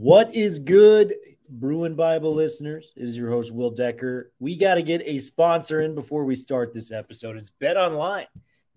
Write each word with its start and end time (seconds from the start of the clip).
What 0.00 0.34
is 0.34 0.58
good, 0.58 1.12
Bruin 1.50 1.94
Bible 1.94 2.32
listeners? 2.32 2.94
It 2.96 3.04
is 3.04 3.18
your 3.18 3.28
host, 3.28 3.52
Will 3.52 3.70
Decker. 3.70 4.32
We 4.38 4.56
got 4.56 4.76
to 4.76 4.82
get 4.82 5.02
a 5.04 5.18
sponsor 5.18 5.82
in 5.82 5.94
before 5.94 6.24
we 6.24 6.36
start 6.36 6.72
this 6.72 6.90
episode. 6.90 7.36
It's 7.36 7.50
Bet 7.50 7.76
Online. 7.76 8.24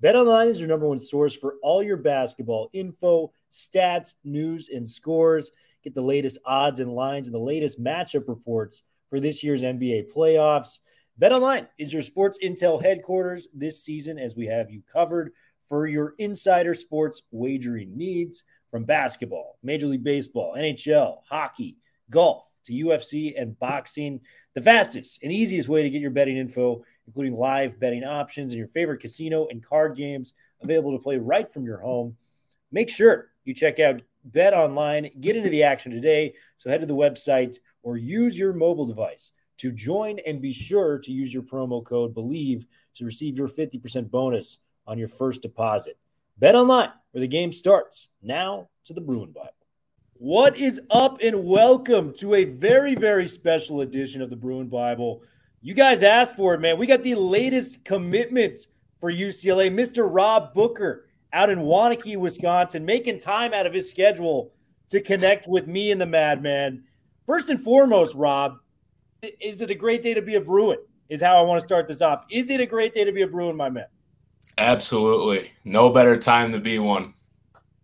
Bet 0.02 0.18
Online 0.18 0.50
is 0.50 0.60
your 0.60 0.68
number 0.68 0.86
one 0.86 1.00
source 1.00 1.34
for 1.34 1.56
all 1.64 1.82
your 1.82 1.96
basketball 1.96 2.70
info, 2.74 3.32
stats, 3.50 4.16
news, 4.26 4.68
and 4.68 4.86
scores. 4.86 5.50
Get 5.82 5.96
the 5.96 6.02
latest 6.02 6.40
odds 6.44 6.82
and 6.82 6.92
lines 6.92 7.30
and 7.30 7.34
the 7.34 7.40
latest 7.40 7.82
matchup 7.82 8.28
reports 8.28 8.84
for 9.08 9.22
this 9.22 9.46
year's 9.46 9.62
NBA 9.62 10.12
playoffs. 10.14 10.82
Bet 11.18 11.32
Online 11.32 11.70
is 11.78 11.94
your 11.94 12.02
sports 12.02 12.38
intel 12.44 12.84
headquarters 12.84 13.48
this 13.54 13.82
season 13.82 14.20
as 14.20 14.36
we 14.36 14.48
have 14.48 14.70
you 14.70 14.82
covered 14.92 15.32
for 15.74 15.88
your 15.88 16.14
insider 16.20 16.76
sports 16.76 17.24
wagering 17.32 17.98
needs 17.98 18.44
from 18.70 18.84
basketball, 18.84 19.58
Major 19.64 19.88
League 19.88 20.04
Baseball, 20.04 20.54
NHL, 20.56 21.22
hockey, 21.28 21.78
golf 22.12 22.48
to 22.66 22.74
UFC 22.74 23.34
and 23.42 23.58
boxing. 23.58 24.20
The 24.54 24.62
fastest 24.62 25.24
and 25.24 25.32
easiest 25.32 25.68
way 25.68 25.82
to 25.82 25.90
get 25.90 26.00
your 26.00 26.12
betting 26.12 26.38
info, 26.38 26.84
including 27.08 27.34
live 27.34 27.80
betting 27.80 28.04
options 28.04 28.52
and 28.52 28.60
your 28.60 28.68
favorite 28.68 29.00
casino 29.00 29.48
and 29.50 29.66
card 29.66 29.96
games 29.96 30.36
available 30.62 30.92
to 30.92 31.02
play 31.02 31.18
right 31.18 31.52
from 31.52 31.66
your 31.66 31.80
home. 31.80 32.18
Make 32.72 32.92
sure 32.92 33.32
you 33.44 33.56
check 33.56 33.80
out 33.80 34.04
Bet 34.26 34.54
Online, 34.54 35.10
get 35.22 35.36
into 35.36 35.50
the 35.50 35.64
action 35.64 35.92
today. 35.92 36.36
So 36.58 36.70
head 36.70 36.82
to 36.82 36.86
the 36.86 36.94
website 36.94 37.58
or 37.82 37.98
use 37.98 38.38
your 38.38 38.54
mobile 38.54 38.86
device 38.86 39.32
to 39.58 39.72
join 39.72 40.20
and 40.28 40.40
be 40.40 40.54
sure 40.54 41.00
to 41.00 41.12
use 41.12 41.34
your 41.34 41.42
promo 41.42 41.84
code 41.84 42.14
BELIEVE 42.14 42.64
to 42.98 43.06
receive 43.06 43.40
your 43.40 43.48
50% 43.48 44.12
bonus 44.12 44.60
on 44.86 44.98
your 44.98 45.08
first 45.08 45.42
deposit. 45.42 45.98
Bet 46.38 46.56
online 46.56 46.90
where 47.12 47.22
the 47.22 47.28
game 47.28 47.52
starts. 47.52 48.10
Now 48.22 48.70
to 48.86 48.94
the 48.94 49.02
Bruin 49.02 49.32
Bible. 49.32 49.54
What 50.16 50.58
is 50.58 50.82
up, 50.90 51.20
and 51.22 51.44
welcome 51.44 52.14
to 52.14 52.36
a 52.36 52.46
very, 52.46 52.96
very 52.96 53.28
special 53.28 53.82
edition 53.82 54.22
of 54.22 54.30
the 54.30 54.36
Bruin 54.36 54.68
Bible. 54.68 55.22
You 55.62 55.74
guys 55.74 56.04
asked 56.04 56.36
for 56.36 56.54
it, 56.54 56.62
man. 56.62 56.78
We 56.78 56.88
got 56.88 57.04
the 57.04 57.16
latest 57.16 57.84
commitment 57.84 58.68
for 59.00 59.12
UCLA, 59.12 59.70
Mr. 59.70 60.08
Rob 60.10 60.54
Booker 60.54 61.08
out 61.34 61.50
in 61.50 61.60
Waunakee, 61.60 62.16
Wisconsin, 62.16 62.86
making 62.86 63.20
time 63.20 63.54
out 63.54 63.66
of 63.66 63.74
his 63.74 63.90
schedule 63.90 64.54
to 64.90 65.02
connect 65.02 65.48
with 65.48 65.68
me 65.68 65.92
and 65.92 66.00
the 66.00 66.06
Madman. 66.06 66.84
First 67.26 67.50
and 67.50 67.60
foremost, 67.60 68.16
Rob, 68.16 68.58
is 69.42 69.62
it 69.62 69.72
a 69.72 69.76
great 69.76 70.02
day 70.02 70.14
to 70.14 70.22
be 70.22 70.36
a 70.36 70.42
Bruin? 70.42 70.78
Is 71.10 71.22
how 71.22 71.38
I 71.38 71.42
want 71.42 71.60
to 71.60 71.68
start 71.68 71.88
this 71.88 72.02
off. 72.02 72.24
Is 72.30 72.50
it 72.50 72.62
a 72.62 72.66
great 72.66 72.94
day 72.94 73.04
to 73.04 73.12
be 73.12 73.24
a 73.24 73.28
Bruin, 73.28 73.56
my 73.56 73.70
man? 73.70 73.86
Absolutely. 74.58 75.52
No 75.64 75.90
better 75.90 76.18
time 76.18 76.52
to 76.52 76.60
be 76.60 76.80
one. 76.80 77.14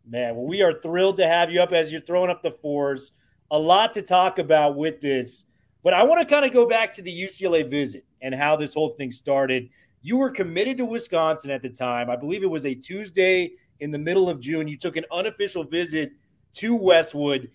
Man, 0.07 0.35
well, 0.35 0.45
we 0.45 0.61
are 0.61 0.79
thrilled 0.81 1.17
to 1.17 1.27
have 1.27 1.51
you 1.51 1.61
up 1.61 1.71
as 1.71 1.91
you're 1.91 2.01
throwing 2.01 2.29
up 2.29 2.41
the 2.41 2.51
fours. 2.51 3.11
A 3.51 3.57
lot 3.57 3.93
to 3.93 4.01
talk 4.01 4.39
about 4.39 4.75
with 4.75 5.01
this, 5.01 5.45
but 5.83 5.93
I 5.93 6.03
want 6.03 6.21
to 6.21 6.27
kind 6.27 6.45
of 6.45 6.53
go 6.53 6.67
back 6.67 6.93
to 6.95 7.01
the 7.01 7.23
UCLA 7.23 7.69
visit 7.69 8.05
and 8.21 8.33
how 8.33 8.55
this 8.55 8.73
whole 8.73 8.89
thing 8.89 9.11
started. 9.11 9.69
You 10.01 10.17
were 10.17 10.31
committed 10.31 10.77
to 10.77 10.85
Wisconsin 10.85 11.51
at 11.51 11.61
the 11.61 11.69
time. 11.69 12.09
I 12.09 12.15
believe 12.15 12.43
it 12.43 12.49
was 12.49 12.65
a 12.65 12.73
Tuesday 12.73 13.51
in 13.79 13.91
the 13.91 13.97
middle 13.97 14.29
of 14.29 14.39
June. 14.39 14.67
You 14.67 14.77
took 14.77 14.95
an 14.95 15.05
unofficial 15.11 15.63
visit 15.63 16.11
to 16.53 16.75
Westwood. 16.75 17.49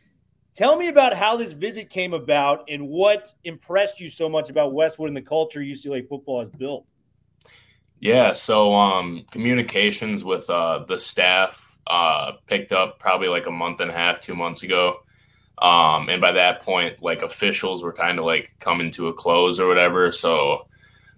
Tell 0.55 0.77
me 0.77 0.89
about 0.89 1.15
how 1.15 1.37
this 1.37 1.53
visit 1.53 1.91
came 1.91 2.15
about 2.15 2.65
and 2.69 2.89
what 2.89 3.35
impressed 3.43 4.01
you 4.01 4.09
so 4.09 4.29
much 4.29 4.51
about 4.51 4.73
Westwood 4.73 5.09
and 5.09 5.17
the 5.17 5.23
culture 5.23 5.61
UCLA 5.61 6.09
football 6.09 6.39
has 6.39 6.49
built. 6.49 6.93
Yeah, 8.05 8.35
so 8.35 8.75
um, 8.75 9.25
communications 9.31 10.25
with 10.25 10.51
uh, 10.51 10.85
the 10.87 10.99
staff 10.99 11.75
uh, 11.87 12.33
picked 12.47 12.71
up 12.71 12.99
probably 12.99 13.29
like 13.29 13.47
a 13.47 13.51
month 13.51 13.81
and 13.81 13.91
a 13.91 13.95
half, 13.95 14.21
two 14.21 14.35
months 14.35 14.63
ago. 14.63 14.99
Um, 15.57 16.11
and 16.11 16.21
by 16.21 16.33
that 16.33 16.61
point, 16.61 17.03
like 17.03 17.23
officials 17.23 17.83
were 17.83 17.95
kind 17.95 18.19
of 18.19 18.27
like 18.27 18.55
coming 18.61 18.91
to 18.91 19.09
a 19.09 19.15
close 19.15 19.59
or 19.59 19.67
whatever. 19.67 20.13
So 20.13 20.67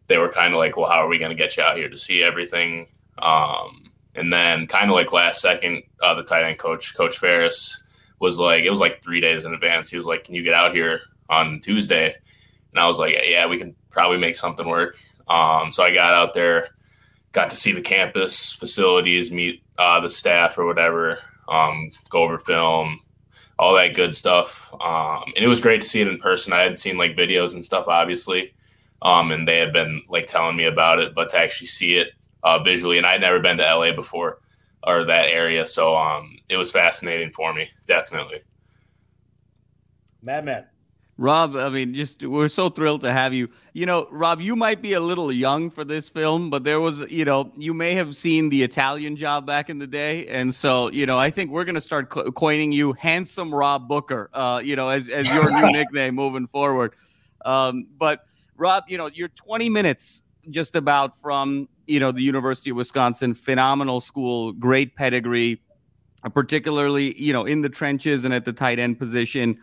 they 0.06 0.16
were 0.16 0.28
kind 0.28 0.54
of 0.54 0.58
like, 0.58 0.76
well, 0.76 0.88
how 0.88 1.04
are 1.04 1.08
we 1.08 1.18
going 1.18 1.30
to 1.30 1.34
get 1.34 1.56
you 1.56 1.64
out 1.64 1.76
here 1.76 1.88
to 1.88 1.98
see 1.98 2.22
everything? 2.22 2.86
Um, 3.18 3.90
and 4.14 4.32
then 4.32 4.68
kind 4.68 4.88
of 4.88 4.94
like 4.94 5.10
last 5.10 5.40
second, 5.40 5.82
uh, 6.00 6.14
the 6.14 6.22
tight 6.22 6.44
end 6.44 6.60
coach, 6.60 6.94
Coach 6.94 7.18
Faris, 7.18 7.82
was 8.20 8.38
like, 8.38 8.62
it 8.62 8.70
was 8.70 8.78
like 8.78 9.02
three 9.02 9.20
days 9.20 9.44
in 9.44 9.52
advance. 9.52 9.90
He 9.90 9.96
was 9.96 10.06
like, 10.06 10.22
can 10.22 10.36
you 10.36 10.44
get 10.44 10.54
out 10.54 10.72
here 10.72 11.00
on 11.28 11.60
Tuesday? 11.62 12.14
And 12.70 12.78
I 12.78 12.86
was 12.86 13.00
like, 13.00 13.16
yeah, 13.24 13.46
we 13.46 13.58
can 13.58 13.74
probably 13.90 14.18
make 14.18 14.36
something 14.36 14.68
work. 14.68 14.96
Um, 15.26 15.72
so 15.72 15.82
I 15.82 15.92
got 15.92 16.14
out 16.14 16.32
there, 16.32 16.68
got 17.36 17.50
to 17.50 17.56
see 17.56 17.72
the 17.72 17.82
campus 17.82 18.54
facilities, 18.54 19.30
meet 19.30 19.62
uh, 19.78 20.00
the 20.00 20.08
staff 20.08 20.56
or 20.56 20.64
whatever, 20.64 21.20
um, 21.48 21.90
go 22.08 22.22
over 22.22 22.38
film, 22.38 22.98
all 23.58 23.74
that 23.74 23.94
good 23.94 24.16
stuff. 24.16 24.72
Um, 24.80 25.24
and 25.36 25.44
it 25.44 25.46
was 25.46 25.60
great 25.60 25.82
to 25.82 25.88
see 25.88 26.00
it 26.00 26.08
in 26.08 26.16
person. 26.16 26.54
I 26.54 26.62
had 26.62 26.80
seen 26.80 26.96
like 26.96 27.14
videos 27.14 27.52
and 27.52 27.62
stuff, 27.62 27.88
obviously, 27.88 28.54
um, 29.02 29.32
and 29.32 29.46
they 29.46 29.58
had 29.58 29.70
been 29.70 30.02
like 30.08 30.26
telling 30.26 30.56
me 30.56 30.64
about 30.64 30.98
it, 30.98 31.14
but 31.14 31.28
to 31.30 31.38
actually 31.38 31.66
see 31.66 31.96
it 31.96 32.12
uh, 32.42 32.58
visually, 32.62 32.96
and 32.96 33.06
I'd 33.06 33.20
never 33.20 33.38
been 33.38 33.58
to 33.58 33.64
LA 33.64 33.92
before 33.92 34.40
or 34.86 35.04
that 35.04 35.26
area, 35.26 35.66
so 35.66 35.94
um, 35.94 36.38
it 36.48 36.56
was 36.56 36.70
fascinating 36.70 37.32
for 37.32 37.52
me, 37.52 37.68
definitely. 37.86 38.40
Madman. 40.22 40.64
Rob, 41.18 41.56
I 41.56 41.70
mean, 41.70 41.94
just 41.94 42.22
we're 42.22 42.48
so 42.48 42.68
thrilled 42.68 43.00
to 43.00 43.12
have 43.12 43.32
you. 43.32 43.48
You 43.72 43.86
know, 43.86 44.06
Rob, 44.10 44.38
you 44.42 44.54
might 44.54 44.82
be 44.82 44.92
a 44.92 45.00
little 45.00 45.32
young 45.32 45.70
for 45.70 45.82
this 45.82 46.10
film, 46.10 46.50
but 46.50 46.62
there 46.62 46.78
was, 46.78 47.00
you 47.10 47.24
know, 47.24 47.50
you 47.56 47.72
may 47.72 47.94
have 47.94 48.14
seen 48.14 48.50
the 48.50 48.62
Italian 48.62 49.16
job 49.16 49.46
back 49.46 49.70
in 49.70 49.78
the 49.78 49.86
day, 49.86 50.26
and 50.26 50.54
so, 50.54 50.90
you 50.90 51.06
know, 51.06 51.18
I 51.18 51.30
think 51.30 51.50
we're 51.50 51.64
going 51.64 51.74
to 51.74 51.80
start 51.80 52.10
co- 52.10 52.30
coining 52.32 52.70
you 52.70 52.92
"Handsome 52.92 53.54
Rob 53.54 53.88
Booker," 53.88 54.28
uh, 54.34 54.60
you 54.62 54.76
know, 54.76 54.90
as 54.90 55.08
as 55.08 55.26
your 55.32 55.50
new 55.50 55.70
nickname 55.78 56.14
moving 56.14 56.48
forward. 56.48 56.94
Um, 57.46 57.86
but 57.96 58.26
Rob, 58.58 58.84
you 58.86 58.98
know, 58.98 59.06
you're 59.06 59.28
20 59.28 59.70
minutes 59.70 60.22
just 60.50 60.76
about 60.76 61.18
from, 61.18 61.66
you 61.86 61.98
know, 61.98 62.12
the 62.12 62.22
University 62.22 62.70
of 62.70 62.76
Wisconsin, 62.76 63.32
phenomenal 63.32 64.00
school, 64.00 64.52
great 64.52 64.96
pedigree, 64.96 65.62
particularly, 66.34 67.18
you 67.18 67.32
know, 67.32 67.46
in 67.46 67.62
the 67.62 67.70
trenches 67.70 68.26
and 68.26 68.34
at 68.34 68.44
the 68.44 68.52
tight 68.52 68.78
end 68.78 68.98
position 68.98 69.58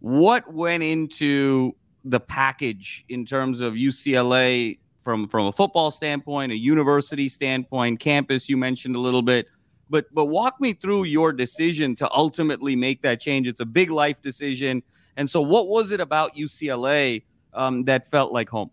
what 0.00 0.52
went 0.52 0.82
into 0.82 1.74
the 2.04 2.20
package 2.20 3.04
in 3.08 3.26
terms 3.26 3.60
of 3.60 3.74
UCLA 3.74 4.78
from 5.02 5.28
from 5.28 5.46
a 5.46 5.52
football 5.52 5.90
standpoint, 5.90 6.52
a 6.52 6.56
university 6.56 7.28
standpoint, 7.28 8.00
campus 8.00 8.48
you 8.48 8.56
mentioned 8.56 8.96
a 8.96 9.00
little 9.00 9.22
bit, 9.22 9.46
but 9.88 10.06
but 10.12 10.26
walk 10.26 10.60
me 10.60 10.72
through 10.72 11.04
your 11.04 11.32
decision 11.32 11.94
to 11.96 12.10
ultimately 12.12 12.74
make 12.74 13.02
that 13.02 13.20
change. 13.20 13.46
It's 13.46 13.60
a 13.60 13.66
big 13.66 13.90
life 13.90 14.20
decision, 14.22 14.82
and 15.16 15.28
so 15.28 15.40
what 15.40 15.68
was 15.68 15.92
it 15.92 16.00
about 16.00 16.34
UCLA 16.36 17.22
um, 17.54 17.84
that 17.84 18.06
felt 18.06 18.32
like 18.32 18.48
home? 18.48 18.70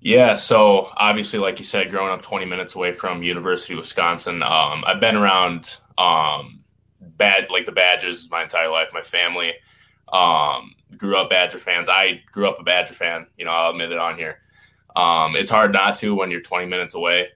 Yeah, 0.00 0.34
so 0.34 0.90
obviously, 0.96 1.38
like 1.38 1.60
you 1.60 1.64
said, 1.64 1.90
growing 1.90 2.10
up 2.10 2.22
20 2.22 2.44
minutes 2.44 2.74
away 2.74 2.92
from 2.92 3.22
University 3.22 3.74
of 3.74 3.78
Wisconsin, 3.78 4.42
um, 4.42 4.82
I've 4.84 4.98
been 4.98 5.14
around 5.14 5.78
um, 5.96 6.64
bad 7.00 7.46
like 7.50 7.66
the 7.66 7.72
Badgers 7.72 8.28
my 8.28 8.42
entire 8.42 8.68
life. 8.68 8.88
My 8.92 9.02
family 9.02 9.52
um, 10.12 10.74
grew 10.96 11.16
up 11.16 11.30
Badger 11.30 11.58
fans. 11.58 11.88
I 11.88 12.22
grew 12.30 12.48
up 12.48 12.60
a 12.60 12.62
Badger 12.62 12.94
fan. 12.94 13.26
You 13.36 13.44
know, 13.44 13.50
I'll 13.50 13.70
admit 13.70 13.92
it 13.92 13.98
on 13.98 14.16
here. 14.16 14.40
Um, 14.94 15.36
it's 15.36 15.50
hard 15.50 15.72
not 15.72 15.96
to 15.96 16.14
when 16.14 16.30
you're 16.30 16.42
20 16.42 16.66
minutes 16.66 16.94
away. 16.94 17.28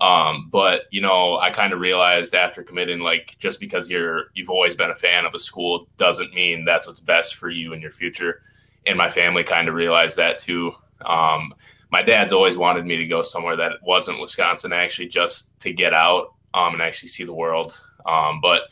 Um, 0.00 0.48
but 0.50 0.82
you 0.90 1.00
know, 1.00 1.38
I 1.38 1.50
kind 1.50 1.72
of 1.72 1.80
realized 1.80 2.34
after 2.34 2.62
committing, 2.62 3.00
like 3.00 3.36
just 3.38 3.58
because 3.58 3.90
you're 3.90 4.26
you've 4.34 4.50
always 4.50 4.76
been 4.76 4.90
a 4.90 4.94
fan 4.94 5.24
of 5.24 5.34
a 5.34 5.38
school 5.38 5.88
doesn't 5.96 6.34
mean 6.34 6.64
that's 6.64 6.86
what's 6.86 7.00
best 7.00 7.34
for 7.34 7.48
you 7.50 7.72
in 7.72 7.80
your 7.80 7.90
future. 7.90 8.42
And 8.86 8.96
my 8.96 9.10
family 9.10 9.42
kind 9.42 9.68
of 9.68 9.74
realized 9.74 10.16
that 10.16 10.38
too. 10.38 10.72
Um, 11.04 11.52
my 11.90 12.02
dad's 12.02 12.32
always 12.32 12.56
wanted 12.56 12.86
me 12.86 12.96
to 12.96 13.06
go 13.06 13.22
somewhere 13.22 13.56
that 13.56 13.82
wasn't 13.82 14.20
Wisconsin, 14.20 14.72
actually, 14.72 15.08
just 15.08 15.58
to 15.60 15.72
get 15.72 15.94
out 15.94 16.34
um, 16.54 16.74
and 16.74 16.82
actually 16.82 17.08
see 17.08 17.24
the 17.24 17.32
world. 17.32 17.78
Um, 18.06 18.40
but 18.40 18.68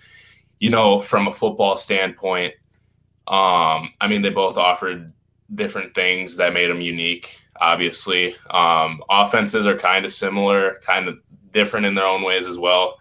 you 0.61 0.71
know, 0.71 1.01
from 1.01 1.27
a 1.27 1.33
football 1.33 1.77
standpoint, 1.77 2.55
um, 3.29 3.93
I 4.01 4.07
mean, 4.09 4.23
they 4.23 4.31
both 4.31 4.57
offered 4.57 5.13
different 5.55 5.95
things 5.95 6.37
that 6.37 6.53
made 6.53 6.71
them 6.71 6.81
unique. 6.81 7.41
Obviously, 7.61 8.37
um, 8.51 9.03
offenses 9.09 9.67
are 9.67 9.77
kind 9.77 10.05
of 10.05 10.13
similar, 10.13 10.79
kind 10.83 11.09
of 11.09 11.19
different 11.53 11.87
in 11.87 11.95
their 11.95 12.07
own 12.07 12.23
ways 12.23 12.47
as 12.47 12.59
well. 12.59 12.99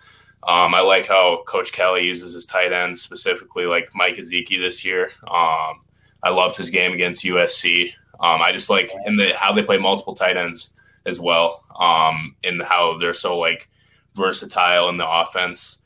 Um, 0.48 0.75
I 0.75 0.81
like 0.81 1.07
how 1.07 1.44
Coach 1.48 1.74
Kelly 1.74 2.06
uses 2.06 2.33
his 2.33 2.45
tight 2.45 2.72
ends, 2.72 3.01
specifically 3.01 3.66
like 3.66 3.89
Mike 3.95 4.16
Gesicki 4.16 4.62
this 4.62 4.86
year. 4.86 5.12
Um, 5.24 5.81
I 6.24 6.30
loved 6.30 6.56
his 6.56 6.69
game 6.69 6.94
against 6.94 7.24
USC. 7.24 7.92
Um, 8.19 8.42
I 8.42 8.51
just 8.51 8.69
like 8.69 8.92
in 9.06 9.18
the 9.18 9.33
how 9.36 9.51
they 9.54 9.63
play 9.63 9.77
multiple 9.77 10.16
tight 10.16 10.38
ends 10.38 10.72
as 11.06 11.19
well, 11.19 11.63
um, 11.80 12.36
and 12.44 12.62
how 12.62 12.98
they're 12.98 13.13
so 13.13 13.38
like 13.38 13.69
versatile 14.13 14.89
in 14.89 14.98
the 14.98 15.10
offense. 15.10 15.80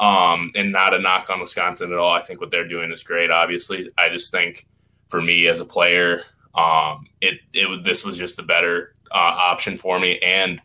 Um, 0.00 0.50
and 0.56 0.72
not 0.72 0.94
a 0.94 0.98
knock 0.98 1.28
on 1.30 1.40
Wisconsin 1.40 1.92
at 1.92 1.98
all. 1.98 2.12
I 2.12 2.22
think 2.22 2.40
what 2.40 2.50
they're 2.50 2.66
doing 2.66 2.90
is 2.90 3.02
great. 3.02 3.30
Obviously, 3.30 3.90
I 3.98 4.08
just 4.08 4.32
think 4.32 4.66
for 5.08 5.20
me 5.20 5.46
as 5.46 5.60
a 5.60 5.64
player, 5.64 6.24
um, 6.54 7.06
it 7.20 7.40
it 7.52 7.84
this 7.84 8.04
was 8.04 8.16
just 8.16 8.38
a 8.38 8.42
better 8.42 8.94
uh, 9.10 9.14
option 9.14 9.76
for 9.76 10.00
me. 10.00 10.18
And 10.20 10.60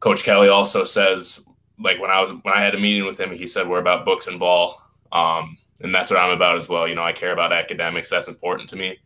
Coach 0.00 0.24
Kelly 0.24 0.48
also 0.48 0.82
says 0.82 1.44
like 1.78 2.00
when 2.00 2.10
I 2.10 2.20
was 2.20 2.30
when 2.30 2.54
I 2.54 2.60
had 2.60 2.74
a 2.74 2.78
meeting 2.78 3.04
with 3.04 3.18
him, 3.18 3.30
he 3.32 3.46
said 3.46 3.68
we're 3.68 3.80
about 3.80 4.04
books 4.04 4.26
and 4.26 4.38
ball, 4.38 4.80
um, 5.12 5.56
and 5.82 5.94
that's 5.94 6.10
what 6.10 6.18
I'm 6.18 6.30
about 6.30 6.56
as 6.56 6.68
well. 6.68 6.86
You 6.86 6.94
know, 6.94 7.04
I 7.04 7.12
care 7.12 7.32
about 7.32 7.52
academics. 7.52 8.10
That's 8.10 8.28
important 8.28 8.68
to 8.70 8.76
me. 8.76 8.98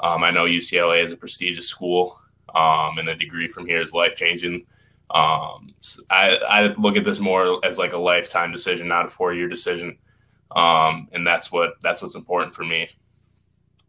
Um, 0.00 0.22
I 0.22 0.30
know 0.30 0.44
UCLA 0.44 1.02
is 1.02 1.12
a 1.12 1.16
prestigious 1.16 1.68
school, 1.68 2.20
um, 2.54 2.98
and 2.98 3.06
the 3.06 3.14
degree 3.14 3.48
from 3.48 3.66
here 3.66 3.80
is 3.80 3.92
life 3.92 4.16
changing. 4.16 4.66
Um, 5.10 5.74
I, 6.10 6.36
I 6.48 6.66
look 6.74 6.96
at 6.96 7.04
this 7.04 7.20
more 7.20 7.64
as 7.64 7.78
like 7.78 7.92
a 7.92 7.98
lifetime 7.98 8.50
decision, 8.52 8.88
not 8.88 9.06
a 9.06 9.08
four 9.08 9.32
year 9.32 9.48
decision, 9.48 9.98
um, 10.54 11.08
and 11.12 11.26
that's 11.26 11.52
what 11.52 11.74
that's 11.80 12.02
what's 12.02 12.16
important 12.16 12.54
for 12.54 12.64
me. 12.64 12.88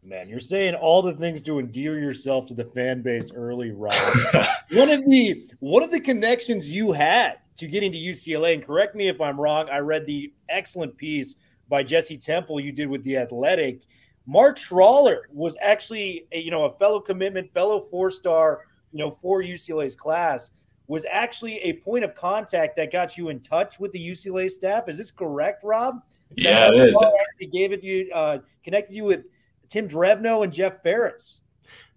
Man, 0.04 0.28
you're 0.28 0.40
saying 0.40 0.74
all 0.74 1.02
the 1.02 1.12
things 1.12 1.42
to 1.42 1.58
endear 1.58 1.98
yourself 1.98 2.46
to 2.46 2.54
the 2.54 2.64
fan 2.64 3.02
base 3.02 3.32
early, 3.32 3.72
Rob. 3.72 3.92
one 4.72 4.90
of 4.90 5.04
the 5.04 5.42
one 5.60 5.82
of 5.82 5.90
the 5.90 6.00
connections 6.00 6.70
you 6.70 6.92
had 6.92 7.38
to 7.56 7.66
getting 7.66 7.90
to 7.92 7.98
UCLA, 7.98 8.54
and 8.54 8.64
correct 8.64 8.94
me 8.94 9.08
if 9.08 9.20
I'm 9.20 9.40
wrong. 9.40 9.68
I 9.68 9.78
read 9.78 10.06
the 10.06 10.32
excellent 10.48 10.96
piece 10.96 11.34
by 11.68 11.82
Jesse 11.82 12.16
Temple 12.16 12.60
you 12.60 12.72
did 12.72 12.88
with 12.88 13.02
the 13.02 13.16
Athletic. 13.16 13.82
Mark 14.26 14.58
Schraller 14.58 15.22
was 15.32 15.56
actually, 15.60 16.26
a, 16.32 16.38
you 16.38 16.50
know, 16.50 16.64
a 16.64 16.78
fellow 16.78 17.00
commitment, 17.00 17.52
fellow 17.52 17.80
four 17.80 18.10
star, 18.10 18.60
you 18.92 18.98
know, 18.98 19.18
for 19.22 19.42
UCLA's 19.42 19.96
class. 19.96 20.50
Was 20.88 21.06
actually 21.10 21.58
a 21.58 21.74
point 21.74 22.02
of 22.02 22.14
contact 22.14 22.76
that 22.76 22.90
got 22.90 23.16
you 23.16 23.28
in 23.28 23.40
touch 23.40 23.78
with 23.78 23.92
the 23.92 24.10
UCLA 24.10 24.48
staff. 24.48 24.88
Is 24.88 24.96
this 24.98 25.10
correct, 25.10 25.62
Rob? 25.62 26.02
Yeah, 26.34 26.68
it 26.68 26.76
is. 26.76 27.04
He 27.38 27.46
gave 27.46 27.72
it 27.72 27.84
you, 27.84 28.10
uh, 28.12 28.38
connected 28.64 28.94
you 28.94 29.04
with 29.04 29.26
Tim 29.68 29.86
Drevno 29.86 30.44
and 30.44 30.52
Jeff 30.52 30.82
Faris. 30.82 31.40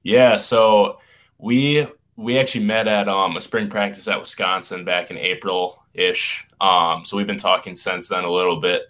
Yeah, 0.04 0.40
so 0.40 1.00
we 1.38 1.88
we 2.16 2.38
actually 2.38 2.66
met 2.66 2.88
at 2.88 3.08
um, 3.08 3.38
a 3.38 3.42
spring 3.42 3.70
practice 3.70 4.08
at 4.08 4.20
Wisconsin 4.20 4.86
back 4.86 5.10
in 5.10 5.18
April 5.18 5.84
ish. 5.94 6.48
Um, 6.60 7.04
so 7.06 7.18
we've 7.18 7.28
been 7.28 7.38
talking 7.38 7.76
since 7.76 8.10
then 8.10 8.24
a 8.24 8.32
little 8.32 8.60
bit, 8.60 8.84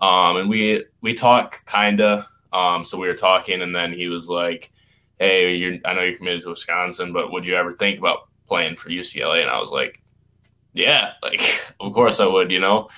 um, 0.00 0.36
and 0.36 0.48
we 0.48 0.84
we 1.00 1.14
talk 1.14 1.64
kinda. 1.66 2.28
Um, 2.52 2.84
so 2.84 2.98
we 2.98 3.08
were 3.08 3.14
talking, 3.14 3.62
and 3.62 3.74
then 3.74 3.92
he 3.92 4.08
was 4.08 4.28
like, 4.28 4.72
"Hey, 5.18 5.54
you're, 5.54 5.78
I 5.84 5.94
know 5.94 6.02
you're 6.02 6.16
committed 6.16 6.42
to 6.42 6.50
Wisconsin, 6.50 7.12
but 7.12 7.32
would 7.32 7.46
you 7.46 7.54
ever 7.54 7.74
think 7.74 7.98
about 7.98 8.28
playing 8.48 8.76
for 8.76 8.90
UCLA?" 8.90 9.42
And 9.42 9.50
I 9.50 9.60
was 9.60 9.70
like, 9.70 10.02
"Yeah, 10.72 11.12
like 11.22 11.40
of 11.80 11.92
course 11.92 12.20
I 12.20 12.26
would," 12.26 12.50
you 12.50 12.60
know. 12.60 12.88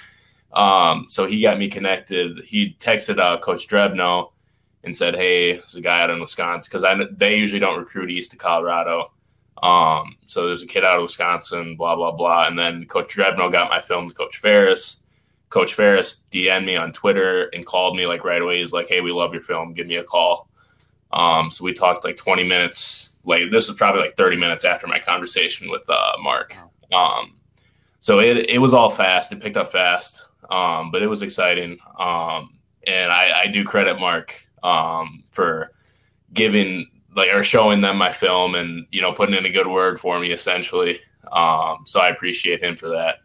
Um, 0.52 1.06
so 1.08 1.26
he 1.26 1.42
got 1.42 1.58
me 1.58 1.68
connected. 1.68 2.40
He 2.44 2.76
texted 2.80 3.18
uh, 3.18 3.38
Coach 3.38 3.68
Drevno 3.68 4.32
and 4.84 4.96
said, 4.96 5.14
"Hey, 5.14 5.54
there's 5.54 5.74
a 5.74 5.80
guy 5.80 6.02
out 6.02 6.10
in 6.10 6.20
Wisconsin 6.20 6.68
because 6.70 6.84
I 6.84 6.96
they 7.12 7.36
usually 7.36 7.60
don't 7.60 7.78
recruit 7.78 8.10
east 8.10 8.32
of 8.32 8.38
Colorado. 8.38 9.12
Um, 9.62 10.16
so 10.26 10.46
there's 10.46 10.62
a 10.62 10.66
kid 10.66 10.84
out 10.84 10.96
of 10.96 11.02
Wisconsin, 11.02 11.76
blah 11.76 11.96
blah 11.96 12.12
blah." 12.12 12.46
And 12.46 12.58
then 12.58 12.86
Coach 12.86 13.14
Drevno 13.14 13.50
got 13.52 13.70
my 13.70 13.80
film 13.80 14.08
to 14.08 14.14
Coach 14.14 14.38
Faris. 14.38 14.98
Coach 15.50 15.74
Faris 15.74 16.22
DM'd 16.30 16.66
me 16.66 16.76
on 16.76 16.92
Twitter 16.92 17.48
and 17.52 17.66
called 17.66 17.96
me 17.96 18.06
like 18.06 18.24
right 18.24 18.42
away. 18.42 18.60
He's 18.60 18.72
like, 18.72 18.88
"Hey, 18.88 19.00
we 19.00 19.12
love 19.12 19.32
your 19.32 19.42
film. 19.42 19.74
Give 19.74 19.86
me 19.86 19.96
a 19.96 20.04
call." 20.04 20.49
Um, 21.12 21.50
so 21.50 21.64
we 21.64 21.72
talked 21.72 22.04
like 22.04 22.16
20 22.16 22.44
minutes. 22.44 23.16
Like 23.24 23.50
this 23.50 23.68
was 23.68 23.76
probably 23.76 24.02
like 24.02 24.16
30 24.16 24.36
minutes 24.36 24.64
after 24.64 24.86
my 24.86 24.98
conversation 24.98 25.70
with 25.70 25.88
uh, 25.88 26.12
Mark. 26.22 26.56
Um, 26.92 27.36
so 28.00 28.20
it 28.20 28.48
it 28.48 28.58
was 28.58 28.72
all 28.72 28.90
fast. 28.90 29.32
It 29.32 29.40
picked 29.40 29.56
up 29.56 29.70
fast, 29.70 30.26
um, 30.50 30.90
but 30.90 31.02
it 31.02 31.06
was 31.06 31.22
exciting. 31.22 31.78
Um, 31.98 32.58
and 32.86 33.12
I, 33.12 33.42
I 33.42 33.46
do 33.46 33.64
credit 33.64 34.00
Mark 34.00 34.34
um, 34.62 35.22
for 35.32 35.72
giving 36.32 36.86
like 37.14 37.28
or 37.32 37.42
showing 37.42 37.80
them 37.80 37.98
my 37.98 38.12
film 38.12 38.54
and 38.54 38.86
you 38.90 39.02
know 39.02 39.12
putting 39.12 39.34
in 39.34 39.44
a 39.44 39.50
good 39.50 39.66
word 39.66 40.00
for 40.00 40.18
me 40.18 40.32
essentially. 40.32 41.00
Um, 41.30 41.84
so 41.84 42.00
I 42.00 42.08
appreciate 42.08 42.62
him 42.62 42.76
for 42.76 42.88
that. 42.88 43.18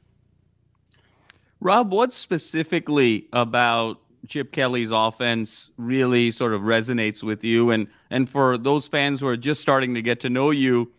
Rob, 1.61 1.91
what 1.91 2.13
specifically 2.13 3.27
about 3.33 3.99
Chip 4.27 4.51
Kelly's 4.51 4.91
offense 4.91 5.69
really 5.77 6.31
sort 6.31 6.53
of 6.53 6.61
resonates 6.61 7.23
with 7.23 7.43
you? 7.43 7.71
And 7.71 7.87
and 8.09 8.29
for 8.29 8.57
those 8.57 8.87
fans 8.87 9.19
who 9.19 9.27
are 9.27 9.37
just 9.37 9.61
starting 9.61 9.93
to 9.93 10.01
get 10.01 10.19
to 10.21 10.29
know 10.29 10.51
you, 10.51 10.91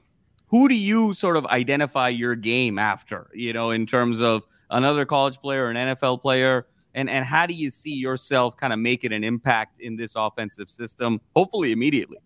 who 0.48 0.68
do 0.68 0.74
you 0.74 1.14
sort 1.14 1.36
of 1.36 1.46
identify 1.46 2.08
your 2.08 2.34
game 2.34 2.78
after? 2.78 3.30
You 3.34 3.52
know, 3.52 3.70
in 3.70 3.86
terms 3.86 4.20
of 4.20 4.42
another 4.70 5.04
college 5.04 5.38
player, 5.38 5.68
an 5.68 5.76
NFL 5.76 6.22
player, 6.22 6.66
and 6.94 7.10
and 7.10 7.24
how 7.24 7.46
do 7.46 7.54
you 7.54 7.70
see 7.70 7.92
yourself 7.92 8.56
kind 8.56 8.72
of 8.72 8.78
making 8.78 9.12
an 9.12 9.24
impact 9.24 9.80
in 9.80 9.96
this 9.96 10.14
offensive 10.16 10.70
system? 10.70 11.20
Hopefully, 11.34 11.72
immediately. 11.72 12.18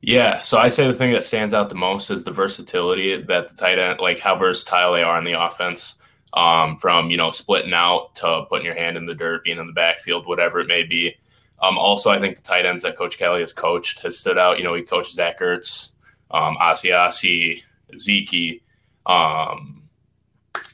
Yeah, 0.00 0.38
so 0.40 0.58
I 0.58 0.68
say 0.68 0.86
the 0.86 0.94
thing 0.94 1.12
that 1.12 1.24
stands 1.24 1.52
out 1.52 1.68
the 1.68 1.74
most 1.74 2.10
is 2.10 2.22
the 2.22 2.30
versatility 2.30 3.20
that 3.20 3.48
the 3.48 3.54
tight 3.54 3.80
end, 3.80 3.98
like 3.98 4.20
how 4.20 4.36
versatile 4.36 4.92
they 4.92 5.02
are 5.02 5.18
in 5.18 5.24
the 5.24 5.32
offense 5.32 5.98
um, 6.34 6.76
from 6.76 7.10
you 7.10 7.16
know 7.16 7.30
splitting 7.30 7.72
out 7.72 8.14
to 8.16 8.44
putting 8.48 8.66
your 8.66 8.74
hand 8.74 8.96
in 8.96 9.06
the 9.06 9.14
dirt, 9.14 9.44
being 9.44 9.58
in 9.58 9.66
the 9.66 9.72
backfield, 9.72 10.26
whatever 10.26 10.60
it 10.60 10.66
may 10.66 10.82
be. 10.82 11.14
Um, 11.60 11.76
also, 11.76 12.10
I 12.10 12.20
think 12.20 12.36
the 12.36 12.42
tight 12.42 12.66
ends 12.66 12.82
that 12.82 12.96
Coach 12.96 13.18
Kelly 13.18 13.40
has 13.40 13.52
coached 13.52 14.00
has 14.02 14.18
stood 14.18 14.38
out. 14.38 14.58
You 14.58 14.64
know, 14.64 14.74
he 14.74 14.82
coaches 14.82 15.14
Zach 15.14 15.40
Ertz, 15.40 15.92
um, 16.30 16.56
Asiasi, 16.60 17.62
Zeke. 17.96 18.62
Um, 19.06 19.82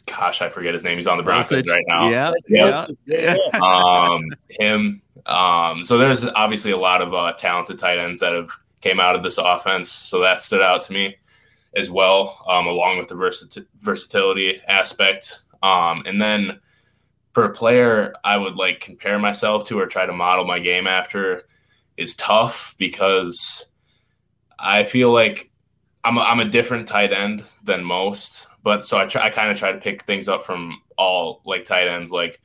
gosh, 0.07 0.43
I 0.43 0.49
forget 0.49 0.75
his 0.75 0.85
name. 0.85 0.99
He's 0.99 1.07
on 1.07 1.17
the 1.17 1.23
Broncos 1.23 1.67
right 1.67 1.85
now. 1.89 2.09
Yeah, 2.11 2.33
Yes. 2.49 2.91
yeah. 3.07 3.37
um, 3.63 4.25
him. 4.51 5.01
Um, 5.27 5.85
so 5.85 5.97
there's 5.97 6.27
obviously 6.27 6.73
a 6.73 6.77
lot 6.77 7.01
of 7.01 7.15
uh, 7.15 7.33
talented 7.35 7.79
tight 7.79 7.99
ends 7.99 8.21
that 8.21 8.35
have 8.35 8.51
came 8.83 9.01
out 9.01 9.17
of 9.17 9.23
this 9.23 9.39
offense. 9.39 9.91
So 9.91 10.21
that 10.21 10.43
stood 10.43 10.61
out 10.61 10.83
to 10.83 10.93
me 10.93 11.17
as 11.75 11.91
well, 11.91 12.45
um, 12.47 12.67
along 12.67 12.99
with 12.99 13.09
the 13.09 13.15
versit- 13.15 13.67
versatility 13.81 14.61
aspect. 14.69 15.41
Um, 15.65 16.03
and 16.05 16.21
then 16.21 16.61
for 17.33 17.45
a 17.45 17.53
player 17.53 18.15
I 18.23 18.37
would 18.37 18.57
like 18.57 18.81
compare 18.81 19.19
myself 19.19 19.65
to 19.67 19.79
or 19.79 19.87
try 19.87 20.05
to 20.05 20.13
model 20.13 20.45
my 20.45 20.59
game 20.59 20.87
after 20.87 21.45
is 21.97 22.15
tough 22.17 22.75
because 22.79 23.65
I 24.59 24.85
feel 24.85 25.11
like 25.11 25.51
I'm 26.05 26.19
a, 26.19 26.21
I'm 26.21 26.41
a 26.41 26.49
different 26.49 26.87
tight 26.87 27.13
end 27.13 27.43
than 27.65 27.83
most. 27.83 28.47
But 28.63 28.87
so 28.87 28.99
I 28.99 29.07
try, 29.07 29.27
I 29.27 29.31
kind 29.31 29.51
of 29.51 29.59
try 29.59 29.73
to 29.73 29.81
pick 29.81 30.05
things 30.05 30.29
up 30.29 30.43
from 30.43 30.81
all 30.99 31.41
like 31.47 31.65
tight 31.65 31.89
ends, 31.89 32.11
like 32.13 32.41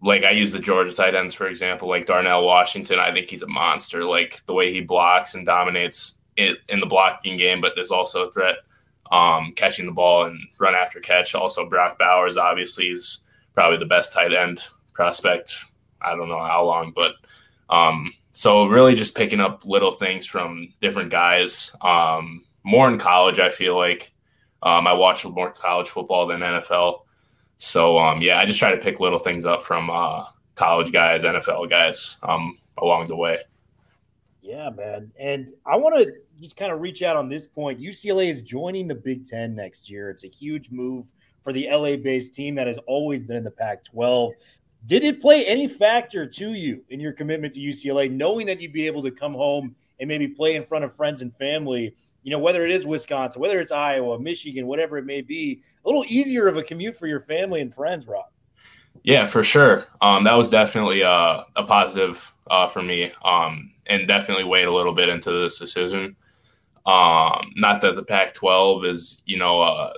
like 0.00 0.22
I 0.22 0.30
use 0.30 0.52
the 0.52 0.60
Georgia 0.60 0.92
tight 0.92 1.16
ends 1.16 1.34
for 1.34 1.48
example, 1.48 1.88
like 1.88 2.06
Darnell 2.06 2.44
Washington. 2.44 3.00
I 3.00 3.12
think 3.12 3.28
he's 3.28 3.42
a 3.42 3.48
monster. 3.48 4.04
Like 4.04 4.44
the 4.46 4.54
way 4.54 4.72
he 4.72 4.80
blocks 4.80 5.34
and 5.34 5.44
dominates 5.44 6.18
it 6.36 6.58
in 6.68 6.78
the 6.78 6.86
blocking 6.86 7.36
game, 7.36 7.60
but 7.60 7.72
there's 7.74 7.90
also 7.90 8.28
a 8.28 8.32
threat 8.32 8.56
um, 9.10 9.52
catching 9.56 9.86
the 9.86 9.92
ball 9.92 10.24
and 10.24 10.38
run 10.58 10.74
after 10.74 11.00
catch. 11.00 11.34
Also, 11.34 11.68
Brock 11.68 11.98
Bowers 11.98 12.36
obviously 12.36 12.86
is 12.86 13.22
probably 13.54 13.78
the 13.78 13.86
best 13.86 14.12
tight 14.12 14.32
end 14.32 14.60
prospect. 14.92 15.54
I 16.00 16.14
don't 16.14 16.28
know 16.28 16.38
how 16.42 16.64
long, 16.64 16.92
but 16.94 17.12
um, 17.70 18.12
so 18.32 18.66
really 18.66 18.94
just 18.94 19.16
picking 19.16 19.40
up 19.40 19.64
little 19.64 19.92
things 19.92 20.26
from 20.26 20.72
different 20.80 21.10
guys. 21.10 21.74
Um, 21.80 22.44
more 22.62 22.88
in 22.88 22.98
college, 22.98 23.40
I 23.40 23.50
feel 23.50 23.76
like 23.76 24.12
um, 24.62 24.86
I 24.86 24.92
watch 24.92 25.24
more 25.24 25.52
college 25.52 25.88
football 25.88 26.26
than 26.26 26.40
NFL. 26.40 27.00
So 27.58 27.98
um, 27.98 28.22
yeah, 28.22 28.38
I 28.38 28.46
just 28.46 28.58
try 28.58 28.70
to 28.70 28.82
pick 28.82 29.00
little 29.00 29.18
things 29.18 29.44
up 29.44 29.64
from 29.64 29.90
uh, 29.90 30.24
college 30.54 30.92
guys, 30.92 31.24
NFL 31.24 31.68
guys 31.70 32.16
um, 32.22 32.58
along 32.76 33.08
the 33.08 33.16
way. 33.16 33.38
Yeah, 34.40 34.70
man. 34.70 35.12
And 35.18 35.52
I 35.66 35.76
want 35.76 35.96
to 35.96 36.12
just 36.40 36.56
kind 36.56 36.72
of 36.72 36.80
reach 36.80 37.02
out 37.02 37.16
on 37.16 37.28
this 37.28 37.46
point. 37.46 37.80
UCLA 37.80 38.28
is 38.28 38.42
joining 38.42 38.86
the 38.86 38.94
Big 38.94 39.24
Ten 39.24 39.54
next 39.54 39.90
year. 39.90 40.10
It's 40.10 40.24
a 40.24 40.28
huge 40.28 40.70
move 40.70 41.12
for 41.42 41.52
the 41.52 41.68
LA 41.70 41.96
based 41.96 42.34
team 42.34 42.54
that 42.54 42.66
has 42.66 42.78
always 42.86 43.24
been 43.24 43.36
in 43.36 43.44
the 43.44 43.50
Pac 43.50 43.84
12. 43.84 44.32
Did 44.86 45.02
it 45.02 45.20
play 45.20 45.44
any 45.46 45.66
factor 45.66 46.26
to 46.26 46.54
you 46.54 46.84
in 46.90 47.00
your 47.00 47.12
commitment 47.12 47.54
to 47.54 47.60
UCLA, 47.60 48.10
knowing 48.10 48.46
that 48.46 48.60
you'd 48.60 48.72
be 48.72 48.86
able 48.86 49.02
to 49.02 49.10
come 49.10 49.34
home 49.34 49.74
and 49.98 50.06
maybe 50.06 50.28
play 50.28 50.54
in 50.54 50.64
front 50.64 50.84
of 50.84 50.94
friends 50.94 51.22
and 51.22 51.34
family? 51.36 51.94
You 52.22 52.30
know, 52.30 52.38
whether 52.38 52.64
it 52.64 52.70
is 52.70 52.86
Wisconsin, 52.86 53.40
whether 53.40 53.58
it's 53.58 53.72
Iowa, 53.72 54.18
Michigan, 54.18 54.66
whatever 54.66 54.98
it 54.98 55.06
may 55.06 55.20
be, 55.20 55.62
a 55.84 55.88
little 55.88 56.04
easier 56.06 56.46
of 56.46 56.56
a 56.56 56.62
commute 56.62 56.96
for 56.96 57.06
your 57.06 57.20
family 57.20 57.60
and 57.60 57.74
friends, 57.74 58.06
Rob. 58.06 58.26
Yeah, 59.02 59.26
for 59.26 59.42
sure. 59.42 59.86
Um, 60.00 60.24
that 60.24 60.34
was 60.34 60.50
definitely 60.50 61.02
uh, 61.02 61.44
a 61.56 61.62
positive 61.64 62.32
uh, 62.50 62.68
for 62.68 62.82
me, 62.82 63.12
um, 63.24 63.72
and 63.86 64.06
definitely 64.06 64.44
weighed 64.44 64.66
a 64.66 64.72
little 64.72 64.92
bit 64.92 65.08
into 65.08 65.30
this 65.30 65.58
decision. 65.58 66.16
Um, 66.86 67.52
not 67.56 67.80
that 67.82 67.96
the 67.96 68.02
Pac-12 68.02 68.86
is, 68.86 69.22
you 69.26 69.38
know, 69.38 69.60
uh, 69.60 69.92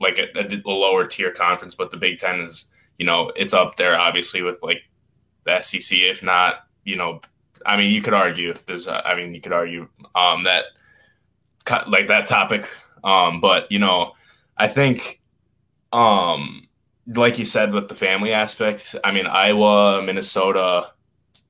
like 0.00 0.18
a, 0.18 0.28
a, 0.38 0.70
lower 0.70 1.04
tier 1.04 1.30
conference, 1.30 1.74
but 1.74 1.90
the 1.90 1.96
Big 1.96 2.18
Ten 2.18 2.40
is 2.40 2.68
you 2.98 3.06
know 3.06 3.32
it's 3.36 3.54
up 3.54 3.76
there 3.76 3.98
obviously 3.98 4.42
with 4.42 4.58
like 4.62 4.82
the 5.44 5.60
SEC, 5.60 5.98
if 5.98 6.22
not 6.22 6.66
you 6.84 6.96
know, 6.96 7.20
I 7.66 7.76
mean 7.76 7.92
you 7.92 8.02
could 8.02 8.14
argue 8.14 8.50
if 8.50 8.66
there's 8.66 8.88
I 8.88 9.14
mean 9.14 9.34
you 9.34 9.40
could 9.40 9.52
argue 9.52 9.88
um, 10.14 10.44
that 10.44 10.64
like 11.86 12.08
that 12.08 12.26
topic, 12.26 12.68
um, 13.04 13.40
but 13.40 13.70
you 13.70 13.78
know 13.78 14.12
I 14.56 14.68
think 14.68 15.20
um 15.92 16.66
like 17.06 17.38
you 17.38 17.44
said 17.44 17.72
with 17.72 17.88
the 17.88 17.94
family 17.94 18.32
aspect, 18.32 18.94
I 19.04 19.12
mean 19.12 19.26
Iowa, 19.26 20.02
Minnesota, 20.02 20.92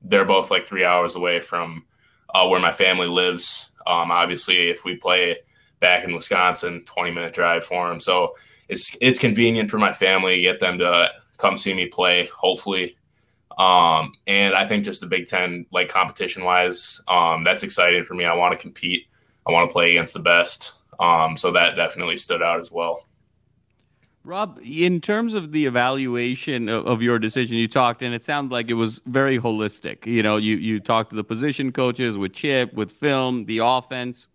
they're 0.01 0.25
both 0.25 0.51
like 0.51 0.67
three 0.67 0.85
hours 0.85 1.15
away 1.15 1.39
from 1.39 1.85
uh, 2.33 2.47
where 2.47 2.59
my 2.59 2.71
family 2.71 3.07
lives. 3.07 3.70
Um, 3.87 4.11
obviously, 4.11 4.69
if 4.69 4.83
we 4.83 4.95
play 4.95 5.37
back 5.79 6.03
in 6.03 6.13
Wisconsin, 6.13 6.83
20 6.85 7.11
minute 7.11 7.33
drive 7.33 7.65
for 7.65 7.89
them. 7.89 7.99
So 7.99 8.35
it's 8.69 8.95
it's 9.01 9.19
convenient 9.19 9.69
for 9.69 9.77
my 9.77 9.91
family, 9.91 10.41
get 10.41 10.59
them 10.59 10.79
to 10.79 11.09
come 11.37 11.57
see 11.57 11.73
me 11.73 11.87
play, 11.87 12.27
hopefully. 12.27 12.97
Um, 13.57 14.13
and 14.25 14.55
I 14.55 14.65
think 14.65 14.85
just 14.85 15.01
the 15.01 15.07
Big 15.07 15.27
Ten, 15.27 15.65
like 15.71 15.89
competition 15.89 16.43
wise, 16.43 17.01
um, 17.07 17.43
that's 17.43 17.63
exciting 17.63 18.05
for 18.05 18.13
me. 18.13 18.23
I 18.23 18.33
want 18.33 18.53
to 18.53 18.59
compete. 18.59 19.07
I 19.45 19.51
want 19.51 19.69
to 19.69 19.73
play 19.73 19.91
against 19.91 20.13
the 20.13 20.21
best. 20.21 20.71
Um, 20.99 21.35
so 21.35 21.51
that 21.51 21.75
definitely 21.75 22.17
stood 22.17 22.41
out 22.41 22.59
as 22.59 22.71
well. 22.71 23.05
Rob, 24.23 24.59
in 24.63 25.01
terms 25.01 25.33
of 25.33 25.51
the 25.51 25.65
evaluation 25.65 26.69
of, 26.69 26.85
of, 26.85 27.01
your 27.01 27.17
decision, 27.17 27.57
you 27.57 27.67
talked, 27.67 28.03
and 28.03 28.13
it 28.13 28.23
sounded 28.23 28.53
like 28.53 28.69
it 28.69 28.75
was 28.75 29.01
very 29.07 29.39
holistic. 29.39 30.05
You 30.05 30.21
know, 30.21 30.37
you 30.37 30.57
you 30.57 30.79
talked 30.79 31.09
to 31.09 31.15
the 31.15 31.23
position 31.23 31.71
coaches 31.71 32.17
with 32.17 32.33
Chip, 32.33 32.73
with 32.73 32.91
film, 32.91 33.45
the 33.45 33.59
offense. 33.59 34.27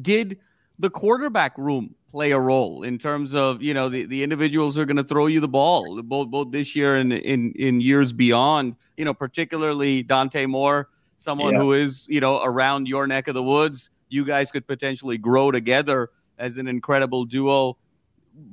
Did 0.00 0.38
the 0.78 0.88
quarterback 0.88 1.56
room 1.58 1.94
play 2.10 2.30
a 2.30 2.38
role 2.38 2.82
in 2.82 2.96
terms 2.96 3.34
of 3.34 3.62
you 3.62 3.74
know 3.74 3.90
the, 3.90 4.06
the 4.06 4.22
individuals 4.22 4.76
who 4.76 4.80
are 4.80 4.86
going 4.86 4.96
to 4.96 5.04
throw 5.04 5.26
you 5.26 5.40
the 5.40 5.48
ball 5.48 6.00
both 6.02 6.30
both 6.30 6.50
this 6.50 6.74
year 6.74 6.96
and 6.96 7.12
in 7.12 7.52
in 7.52 7.82
years 7.82 8.10
beyond? 8.10 8.74
You 8.96 9.04
know, 9.04 9.12
particularly 9.12 10.02
Dante 10.02 10.46
Moore, 10.46 10.88
someone 11.18 11.52
yeah. 11.52 11.60
who 11.60 11.74
is 11.74 12.06
you 12.08 12.20
know 12.20 12.42
around 12.42 12.88
your 12.88 13.06
neck 13.06 13.28
of 13.28 13.34
the 13.34 13.42
woods. 13.42 13.90
You 14.08 14.24
guys 14.24 14.50
could 14.50 14.66
potentially 14.66 15.18
grow 15.18 15.50
together 15.50 16.10
as 16.38 16.56
an 16.56 16.68
incredible 16.68 17.26
duo 17.26 17.76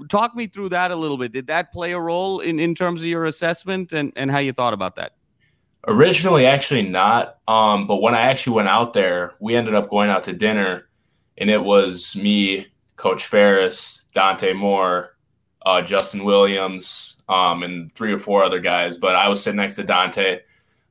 talk 0.09 0.35
me 0.35 0.47
through 0.47 0.69
that 0.69 0.91
a 0.91 0.95
little 0.95 1.17
bit. 1.17 1.31
Did 1.31 1.47
that 1.47 1.71
play 1.71 1.91
a 1.91 1.99
role 1.99 2.39
in, 2.39 2.59
in 2.59 2.75
terms 2.75 3.01
of 3.01 3.07
your 3.07 3.25
assessment 3.25 3.91
and, 3.91 4.11
and 4.15 4.31
how 4.31 4.39
you 4.39 4.53
thought 4.53 4.73
about 4.73 4.95
that? 4.95 5.13
Originally, 5.87 6.45
actually 6.45 6.87
not. 6.87 7.37
Um, 7.47 7.87
but 7.87 7.97
when 7.97 8.13
I 8.13 8.21
actually 8.21 8.55
went 8.55 8.67
out 8.67 8.93
there, 8.93 9.33
we 9.39 9.55
ended 9.55 9.73
up 9.73 9.89
going 9.89 10.09
out 10.09 10.23
to 10.25 10.33
dinner, 10.33 10.87
and 11.37 11.49
it 11.49 11.63
was 11.63 12.15
me, 12.15 12.67
Coach 12.97 13.25
Faris, 13.25 14.05
Dante 14.13 14.53
Moore, 14.53 15.17
uh, 15.65 15.81
Justin 15.81 16.23
Williams, 16.23 17.17
um, 17.29 17.63
and 17.63 17.91
three 17.95 18.13
or 18.13 18.19
four 18.19 18.43
other 18.43 18.59
guys. 18.59 18.97
But 18.97 19.15
I 19.15 19.27
was 19.27 19.41
sitting 19.41 19.57
next 19.57 19.75
to 19.77 19.83
Dante, 19.83 20.41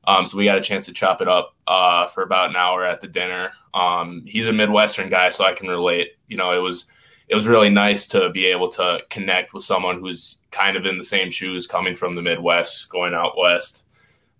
um, 0.05 0.25
so 0.25 0.37
we 0.37 0.45
got 0.45 0.57
a 0.57 0.61
chance 0.61 0.85
to 0.87 0.93
chop 0.93 1.21
it 1.21 1.29
up 1.29 1.55
uh, 1.67 2.07
for 2.07 2.23
about 2.23 2.49
an 2.49 2.57
hour 2.57 2.83
at 2.83 2.99
the 2.99 3.07
dinner. 3.07 3.51
Um, 3.73 4.23
he's 4.25 4.49
a 4.49 4.53
Midwestern 4.53 5.07
guy, 5.07 5.29
so 5.29 5.45
I 5.45 5.53
can 5.53 5.69
relate. 5.69 6.09
You 6.27 6.35
know, 6.35 6.51
it 6.51 6.61
was 6.61 6.87
it 7.31 7.35
was 7.35 7.47
really 7.47 7.69
nice 7.69 8.09
to 8.09 8.29
be 8.29 8.45
able 8.47 8.67
to 8.67 8.99
connect 9.09 9.53
with 9.53 9.63
someone 9.63 9.99
who's 9.99 10.37
kind 10.51 10.75
of 10.75 10.85
in 10.85 10.97
the 10.97 11.03
same 11.03 11.31
shoes 11.31 11.65
coming 11.65 11.95
from 11.95 12.13
the 12.13 12.21
Midwest, 12.21 12.89
going 12.89 13.13
out 13.13 13.37
west. 13.37 13.85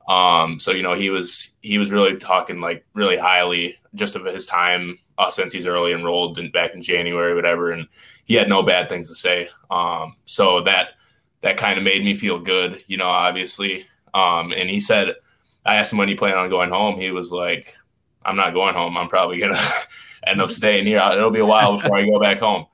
Um, 0.09 0.59
so 0.59 0.71
you 0.71 0.83
know, 0.83 0.93
he 0.93 1.09
was 1.09 1.55
he 1.61 1.77
was 1.77 1.89
really 1.89 2.17
talking 2.17 2.59
like 2.59 2.85
really 2.93 3.15
highly 3.15 3.79
just 3.95 4.17
of 4.17 4.25
his 4.25 4.45
time 4.45 4.99
uh, 5.17 5.31
since 5.31 5.53
he's 5.53 5.67
early 5.67 5.93
enrolled 5.93 6.37
and 6.37 6.51
back 6.51 6.73
in 6.73 6.81
January, 6.81 7.33
whatever, 7.33 7.71
and 7.71 7.87
he 8.25 8.33
had 8.33 8.49
no 8.49 8.61
bad 8.61 8.89
things 8.89 9.07
to 9.07 9.15
say. 9.15 9.47
Um, 9.69 10.17
so 10.25 10.61
that 10.63 10.89
that 11.39 11.55
kind 11.55 11.77
of 11.77 11.85
made 11.85 12.03
me 12.03 12.13
feel 12.13 12.39
good, 12.39 12.83
you 12.87 12.97
know, 12.97 13.07
obviously. 13.07 13.85
Um, 14.13 14.51
and 14.51 14.69
he 14.69 14.81
said, 14.81 15.15
I 15.65 15.75
asked 15.75 15.93
him 15.93 15.97
when 15.97 16.09
he 16.09 16.15
planned 16.15 16.37
on 16.37 16.49
going 16.49 16.71
home. 16.71 16.99
He 16.99 17.11
was 17.11 17.31
like, 17.31 17.73
I'm 18.25 18.35
not 18.35 18.53
going 18.53 18.75
home. 18.75 18.97
I'm 18.97 19.07
probably 19.07 19.39
gonna 19.39 19.61
end 20.27 20.41
up 20.41 20.49
staying 20.49 20.87
here. 20.87 21.01
It'll 21.13 21.31
be 21.31 21.39
a 21.39 21.45
while 21.45 21.77
before 21.77 21.95
I 21.95 22.05
go 22.05 22.19
back 22.19 22.39
home. 22.39 22.65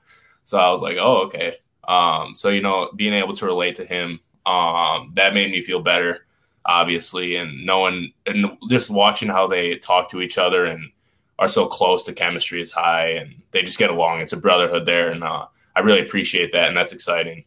So 0.48 0.56
I 0.56 0.70
was 0.70 0.80
like, 0.80 0.96
oh, 0.98 1.24
okay. 1.26 1.56
Um, 1.86 2.34
so 2.34 2.48
you 2.48 2.62
know, 2.62 2.90
being 2.96 3.12
able 3.12 3.34
to 3.34 3.44
relate 3.44 3.76
to 3.76 3.84
him, 3.84 4.18
um, 4.46 5.12
that 5.14 5.34
made 5.34 5.50
me 5.50 5.60
feel 5.60 5.80
better, 5.80 6.24
obviously, 6.64 7.36
and 7.36 7.66
knowing 7.66 8.14
and 8.24 8.56
just 8.70 8.88
watching 8.88 9.28
how 9.28 9.46
they 9.46 9.74
talk 9.74 10.10
to 10.12 10.22
each 10.22 10.38
other 10.38 10.64
and 10.64 10.90
are 11.38 11.48
so 11.48 11.66
close. 11.66 12.06
The 12.06 12.14
chemistry 12.14 12.62
is 12.62 12.72
high, 12.72 13.10
and 13.10 13.42
they 13.50 13.60
just 13.60 13.78
get 13.78 13.90
along. 13.90 14.22
It's 14.22 14.32
a 14.32 14.38
brotherhood 14.38 14.86
there, 14.86 15.10
and 15.10 15.22
uh, 15.22 15.48
I 15.76 15.80
really 15.80 16.00
appreciate 16.00 16.52
that, 16.52 16.68
and 16.68 16.74
that's 16.74 16.94
exciting. 16.94 17.44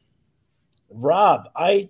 Rob, 0.92 1.50
I 1.56 1.90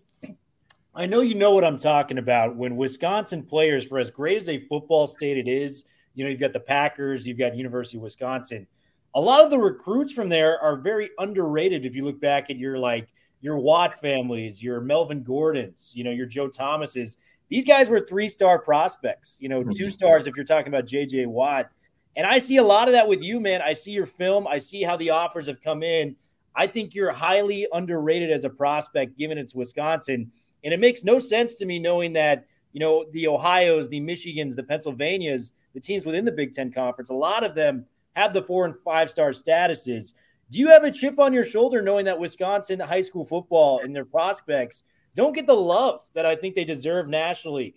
I 0.96 1.08
know 1.08 1.20
you 1.20 1.36
know 1.36 1.54
what 1.54 1.66
I'm 1.66 1.78
talking 1.78 2.20
about. 2.20 2.56
When 2.56 2.78
Wisconsin 2.78 3.44
players, 3.44 3.86
for 3.86 4.00
as 4.00 4.10
great 4.10 4.38
as 4.38 4.48
a 4.48 4.60
football 4.60 5.08
state 5.08 5.38
it 5.38 5.50
is, 5.50 5.84
you 6.16 6.24
know, 6.24 6.30
you've 6.30 6.40
got 6.40 6.54
the 6.54 6.62
Packers, 6.62 7.28
you've 7.28 7.38
got 7.38 7.54
University 7.54 7.98
of 7.98 8.04
Wisconsin 8.04 8.66
a 9.14 9.22
lot 9.22 9.44
of 9.44 9.50
the 9.50 9.58
recruits 9.58 10.14
from 10.14 10.30
there 10.30 10.60
are 10.60 10.78
very 10.78 11.10
underrated. 11.18 11.86
If 11.86 11.96
you 11.96 12.06
look 12.06 12.20
back 12.20 12.50
at 12.50 12.58
your 12.58 12.78
like 12.78 13.10
your 13.42 13.58
Watt 13.58 14.00
families, 14.00 14.62
your 14.62 14.82
Melvin 14.82 15.24
Gordons, 15.24 15.94
you 15.96 16.04
know, 16.04 16.12
your 16.12 16.28
Joe 16.28 16.48
Thomases, 16.48 17.18
these 17.50 17.66
guys 17.66 17.90
were 17.90 18.00
three 18.00 18.30
star 18.30 18.60
prospects, 18.60 19.38
you 19.42 19.50
know, 19.50 19.64
two 19.64 19.70
mm-hmm. 19.70 19.90
stars 19.90 20.28
if 20.28 20.36
you're 20.36 20.46
talking 20.46 20.70
about 20.70 20.86
JJ 20.86 21.28
Watt. 21.28 21.70
And 22.16 22.26
I 22.26 22.38
see 22.38 22.58
a 22.58 22.64
lot 22.64 22.88
of 22.88 22.94
that 22.94 23.08
with 23.08 23.22
you, 23.22 23.40
man. 23.40 23.62
I 23.62 23.74
see 23.74 23.92
your 23.92 24.06
film, 24.06 24.48
I 24.48 24.58
see 24.58 24.84
how 24.84 24.98
the 24.98 25.10
offers 25.10 25.48
have 25.48 25.62
come 25.62 25.84
in. 25.84 26.16
I 26.56 26.68
think 26.68 26.94
you're 26.94 27.12
highly 27.12 27.68
underrated 27.74 28.32
as 28.32 28.46
a 28.46 28.50
prospect 28.50 29.18
given 29.18 29.38
it's 29.38 29.56
Wisconsin. 29.56 30.32
And 30.64 30.74
it 30.74 30.80
makes 30.80 31.04
no 31.04 31.20
sense 31.20 31.56
to 31.56 31.66
me 31.66 31.80
knowing 31.80 32.14
that, 32.14 32.46
you 32.74 32.80
know, 32.80 33.06
the 33.12 33.28
Ohio's, 33.28 33.90
the 33.90 34.02
Michigans, 34.02 34.56
the 34.56 34.64
Pennsylvanias, 34.64 35.54
the 35.74 35.80
teams 35.80 36.06
within 36.06 36.26
the 36.26 36.32
Big 36.32 36.54
Ten 36.54 36.72
Conference, 36.72 37.10
a 37.10 37.16
lot 37.16 37.44
of 37.44 37.56
them 37.56 37.86
have 38.16 38.34
the 38.34 38.42
four 38.42 38.66
and 38.66 38.78
five 38.78 39.10
star 39.10 39.32
statuses. 39.32 40.14
Do 40.50 40.60
you 40.60 40.70
have 40.70 40.84
a 40.84 40.92
chip 40.92 41.20
on 41.20 41.34
your 41.34 41.44
shoulder 41.44 41.82
knowing 41.82 42.06
that 42.06 42.20
Wisconsin 42.20 42.80
high 42.80 43.02
school 43.02 43.24
football 43.24 43.80
and 43.80 43.96
their 43.96 44.06
prospects 44.06 44.84
don't 45.16 45.34
get 45.34 45.48
the 45.48 45.54
love 45.54 46.02
that 46.14 46.26
I 46.26 46.36
think 46.36 46.56
they 46.56 46.66
deserve 46.66 47.08
nationally? 47.08 47.76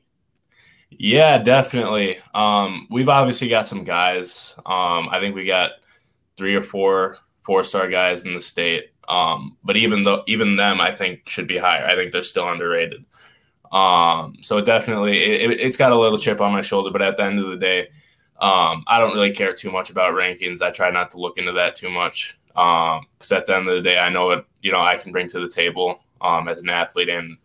Yeah, 0.90 1.38
definitely. 1.38 2.18
Um, 2.34 2.86
we've 2.90 3.08
obviously 3.08 3.48
got 3.48 3.66
some 3.66 3.84
guys. 3.84 4.54
Um, 4.58 5.08
I 5.10 5.18
think 5.20 5.34
we 5.34 5.44
got 5.44 5.72
three 6.36 6.54
or 6.54 6.62
four 6.62 7.18
four 7.42 7.62
star 7.62 7.88
guys 7.88 8.24
in 8.24 8.34
the 8.34 8.40
state. 8.40 8.90
Um, 9.08 9.56
but 9.62 9.76
even 9.76 10.02
though 10.02 10.24
even 10.26 10.56
them, 10.56 10.80
I 10.80 10.92
think 10.92 11.28
should 11.28 11.46
be 11.46 11.58
higher. 11.58 11.84
I 11.86 11.94
think 11.94 12.12
they're 12.12 12.22
still 12.22 12.48
underrated. 12.48 13.04
Um, 13.70 14.36
so 14.40 14.60
definitely, 14.60 15.18
it, 15.18 15.60
has 15.60 15.76
got 15.76 15.92
a 15.92 15.98
little 15.98 16.18
chip 16.18 16.40
on 16.40 16.52
my 16.52 16.60
shoulder. 16.60 16.90
But 16.90 17.02
at 17.02 17.16
the 17.16 17.24
end 17.24 17.38
of 17.38 17.48
the 17.50 17.56
day, 17.56 17.88
um, 18.40 18.84
I 18.86 18.98
don't 18.98 19.14
really 19.14 19.32
care 19.32 19.52
too 19.52 19.70
much 19.70 19.90
about 19.90 20.14
rankings. 20.14 20.60
I 20.60 20.70
try 20.70 20.90
not 20.90 21.10
to 21.12 21.18
look 21.18 21.38
into 21.38 21.52
that 21.52 21.74
too 21.74 21.90
much 21.90 22.36
because 22.48 23.32
um, 23.32 23.36
at 23.36 23.46
the 23.46 23.56
end 23.56 23.68
of 23.68 23.74
the 23.74 23.82
day, 23.82 23.98
I 23.98 24.10
know 24.10 24.26
what 24.26 24.46
you 24.60 24.72
know 24.72 24.80
I 24.80 24.96
can 24.96 25.12
bring 25.12 25.28
to 25.28 25.40
the 25.40 25.48
table 25.48 26.00
um, 26.20 26.48
as 26.48 26.58
an 26.58 26.68
athlete 26.68 27.08
and 27.08 27.36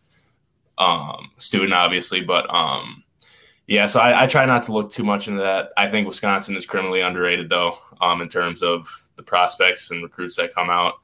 um, 0.77 1.31
student, 1.37 1.73
obviously. 1.73 2.21
But 2.21 2.51
um, 2.53 3.03
yeah, 3.67 3.87
so 3.87 3.99
I, 3.99 4.23
I, 4.23 4.27
try 4.27 4.45
not 4.45 4.63
to 4.63 4.71
look 4.73 4.91
too 4.91 5.03
much 5.03 5.27
into 5.27 5.41
that. 5.41 5.71
I 5.77 5.89
think 5.89 6.07
Wisconsin 6.07 6.55
is 6.55 6.65
criminally 6.65 7.01
underrated, 7.01 7.49
though, 7.49 7.77
um, 8.01 8.21
in 8.21 8.29
terms 8.29 8.63
of 8.63 8.87
the 9.15 9.23
prospects 9.23 9.91
and 9.91 10.01
recruits 10.01 10.37
that 10.37 10.55
come 10.55 10.69
out. 10.69 10.95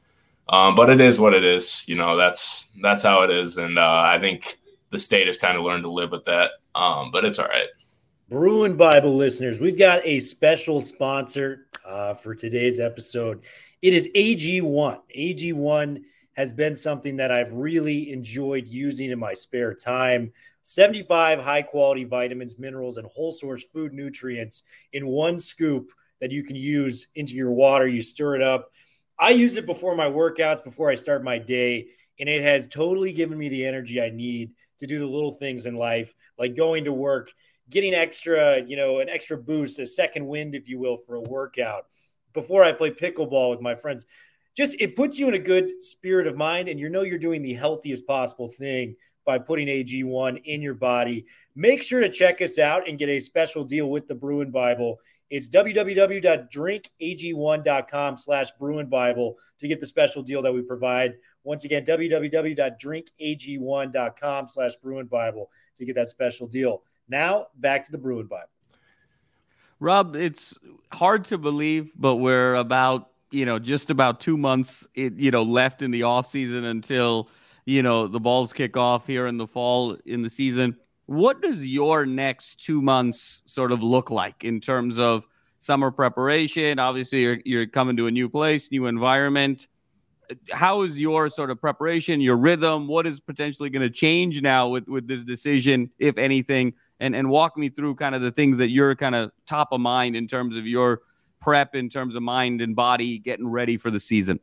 but 0.47 0.89
it 0.89 1.01
is 1.01 1.19
what 1.19 1.33
it 1.33 1.43
is. 1.43 1.83
You 1.87 1.95
know, 1.95 2.17
that's 2.17 2.67
that's 2.81 3.03
how 3.03 3.21
it 3.21 3.29
is, 3.29 3.57
and 3.57 3.77
uh, 3.77 4.03
I 4.05 4.19
think 4.19 4.57
the 4.89 4.99
state 4.99 5.27
has 5.27 5.37
kind 5.37 5.57
of 5.57 5.63
learned 5.63 5.83
to 5.83 5.91
live 5.91 6.11
with 6.11 6.25
that. 6.25 6.51
but 6.73 7.23
it's 7.23 7.37
all 7.37 7.47
right. 7.47 7.67
Bruin 8.27 8.75
Bible 8.75 9.15
listeners, 9.15 9.59
we've 9.59 9.77
got 9.77 10.01
a 10.03 10.19
special 10.19 10.81
sponsor 10.81 11.67
uh, 11.85 12.15
for 12.15 12.33
today's 12.33 12.79
episode. 12.79 13.43
It 13.83 13.93
is 13.93 14.09
AG1. 14.15 14.97
AG1 15.15 16.01
has 16.33 16.51
been 16.51 16.75
something 16.75 17.17
that 17.17 17.31
I've 17.31 17.53
really 17.53 18.11
enjoyed 18.11 18.67
using 18.67 19.11
in 19.11 19.19
my 19.19 19.35
spare 19.35 19.75
time. 19.75 20.33
75 20.63 21.39
high 21.39 21.61
quality 21.61 22.03
vitamins, 22.03 22.57
minerals, 22.57 22.97
and 22.97 23.05
whole 23.05 23.31
source 23.31 23.63
food 23.71 23.93
nutrients 23.93 24.63
in 24.91 25.05
one 25.05 25.39
scoop 25.39 25.91
that 26.19 26.31
you 26.31 26.43
can 26.43 26.55
use 26.55 27.09
into 27.13 27.35
your 27.35 27.51
water. 27.51 27.87
You 27.87 28.01
stir 28.01 28.37
it 28.37 28.41
up. 28.41 28.71
I 29.19 29.29
use 29.29 29.55
it 29.55 29.67
before 29.67 29.95
my 29.95 30.07
workouts, 30.07 30.63
before 30.63 30.89
I 30.89 30.95
start 30.95 31.23
my 31.23 31.37
day, 31.37 31.89
and 32.19 32.27
it 32.27 32.41
has 32.41 32.67
totally 32.67 33.13
given 33.13 33.37
me 33.37 33.49
the 33.49 33.67
energy 33.67 34.01
I 34.01 34.09
need 34.09 34.53
to 34.79 34.87
do 34.87 34.97
the 34.97 35.05
little 35.05 35.35
things 35.35 35.67
in 35.67 35.75
life, 35.75 36.15
like 36.39 36.55
going 36.55 36.85
to 36.85 36.91
work 36.91 37.31
getting 37.69 37.93
extra, 37.93 38.63
you 38.65 38.75
know, 38.75 38.99
an 38.99 39.09
extra 39.09 39.37
boost, 39.37 39.79
a 39.79 39.85
second 39.85 40.27
wind, 40.27 40.55
if 40.55 40.69
you 40.69 40.79
will, 40.79 40.97
for 40.97 41.15
a 41.15 41.21
workout 41.21 41.85
before 42.33 42.63
I 42.63 42.71
play 42.71 42.91
pickleball 42.91 43.51
with 43.51 43.61
my 43.61 43.75
friends. 43.75 44.05
Just 44.55 44.75
it 44.79 44.95
puts 44.95 45.19
you 45.19 45.27
in 45.27 45.33
a 45.33 45.39
good 45.39 45.83
spirit 45.83 46.27
of 46.27 46.37
mind, 46.37 46.69
and 46.69 46.79
you 46.79 46.89
know 46.89 47.01
you're 47.01 47.17
doing 47.17 47.41
the 47.41 47.53
healthiest 47.53 48.07
possible 48.07 48.47
thing 48.47 48.95
by 49.25 49.39
putting 49.39 49.67
AG1 49.67 50.41
in 50.45 50.61
your 50.61 50.75
body. 50.75 51.25
Make 51.55 51.83
sure 51.83 51.99
to 51.99 52.09
check 52.09 52.41
us 52.41 52.57
out 52.59 52.87
and 52.87 52.97
get 52.97 53.09
a 53.09 53.19
special 53.19 53.63
deal 53.63 53.89
with 53.89 54.07
the 54.07 54.15
Bruin 54.15 54.51
Bible. 54.51 54.99
It's 55.29 55.49
www.drinkag1.com 55.49 58.17
slash 58.17 58.51
Bruin 58.59 58.87
Bible 58.87 59.35
to 59.59 59.67
get 59.67 59.79
the 59.79 59.87
special 59.87 60.21
deal 60.21 60.43
that 60.43 60.53
we 60.53 60.61
provide. 60.61 61.15
Once 61.43 61.65
again, 61.65 61.83
www.drinkag1.com 61.83 64.47
slash 64.47 64.75
Bruin 64.77 65.07
Bible 65.07 65.49
to 65.75 65.85
get 65.85 65.95
that 65.95 66.09
special 66.09 66.47
deal. 66.47 66.83
Now, 67.07 67.47
back 67.57 67.85
to 67.85 67.91
the 67.91 67.97
Bruin 67.97 68.27
Bible. 68.27 68.49
Rob, 69.79 70.15
it's 70.15 70.57
hard 70.91 71.25
to 71.25 71.37
believe, 71.37 71.91
but 71.95 72.15
we're 72.15 72.55
about, 72.55 73.11
you 73.31 73.45
know, 73.45 73.59
just 73.59 73.89
about 73.89 74.19
two 74.19 74.37
months, 74.37 74.87
you 74.95 75.31
know, 75.31 75.43
left 75.43 75.81
in 75.81 75.91
the 75.91 76.03
off 76.03 76.27
season 76.27 76.65
until, 76.65 77.29
you 77.65 77.83
know, 77.83 78.07
the 78.07 78.19
balls 78.19 78.53
kick 78.53 78.77
off 78.77 79.05
here 79.05 79.27
in 79.27 79.37
the 79.37 79.47
fall 79.47 79.97
in 80.05 80.21
the 80.21 80.29
season. 80.29 80.77
What 81.07 81.41
does 81.41 81.67
your 81.67 82.05
next 82.05 82.65
two 82.65 82.81
months 82.81 83.43
sort 83.45 83.71
of 83.71 83.83
look 83.83 84.09
like 84.09 84.43
in 84.43 84.59
terms 84.61 84.97
of 84.97 85.27
summer 85.59 85.91
preparation? 85.91 86.79
Obviously, 86.79 87.21
you're, 87.21 87.39
you're 87.45 87.67
coming 87.67 87.97
to 87.97 88.07
a 88.07 88.11
new 88.11 88.29
place, 88.29 88.71
new 88.71 88.87
environment. 88.87 89.67
How 90.51 90.81
is 90.81 90.99
your 90.99 91.29
sort 91.29 91.51
of 91.51 91.61
preparation, 91.61 92.21
your 92.21 92.37
rhythm? 92.37 92.87
What 92.87 93.05
is 93.05 93.19
potentially 93.19 93.69
going 93.69 93.83
to 93.83 93.93
change 93.93 94.41
now 94.41 94.67
with, 94.69 94.87
with 94.87 95.07
this 95.07 95.23
decision, 95.23 95.91
if 95.99 96.17
anything? 96.17 96.73
And, 96.99 97.13
and 97.13 97.29
walk 97.29 97.57
me 97.57 97.67
through 97.67 97.95
kind 97.95 98.15
of 98.15 98.21
the 98.21 98.31
things 98.31 98.57
that 98.59 98.69
you're 98.69 98.95
kind 98.95 99.15
of 99.15 99.31
top 99.45 99.73
of 99.73 99.81
mind 99.81 100.15
in 100.15 100.29
terms 100.29 100.55
of 100.55 100.65
your 100.65 101.01
prep, 101.41 101.75
in 101.75 101.89
terms 101.89 102.15
of 102.15 102.23
mind 102.23 102.61
and 102.61 102.73
body, 102.73 103.19
getting 103.19 103.49
ready 103.49 103.75
for 103.75 103.91
the 103.91 103.99
season. 103.99 104.39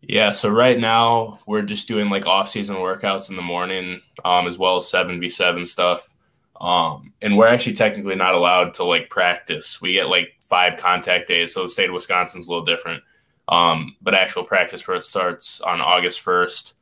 Yeah, 0.00 0.30
so 0.30 0.48
right 0.48 0.78
now 0.78 1.38
we're 1.46 1.62
just 1.62 1.88
doing 1.88 2.10
like 2.10 2.26
off-season 2.26 2.76
workouts 2.76 3.30
in 3.30 3.36
the 3.36 3.42
morning, 3.42 4.00
um, 4.24 4.46
as 4.46 4.58
well 4.58 4.76
as 4.78 4.88
seven 4.88 5.20
v 5.20 5.28
seven 5.28 5.64
stuff. 5.64 6.12
Um, 6.60 7.12
and 7.22 7.36
we're 7.36 7.48
actually 7.48 7.74
technically 7.74 8.16
not 8.16 8.34
allowed 8.34 8.74
to 8.74 8.84
like 8.84 9.08
practice. 9.10 9.80
We 9.80 9.92
get 9.92 10.08
like 10.08 10.30
five 10.48 10.76
contact 10.76 11.28
days, 11.28 11.54
so 11.54 11.62
the 11.62 11.68
state 11.68 11.88
of 11.88 11.94
Wisconsin's 11.94 12.48
a 12.48 12.50
little 12.50 12.64
different. 12.64 13.02
Um, 13.48 13.96
but 14.02 14.14
actual 14.14 14.44
practice 14.44 14.80
for 14.80 14.94
it 14.94 15.04
starts 15.04 15.60
on 15.60 15.80
August 15.80 16.20
first. 16.20 16.74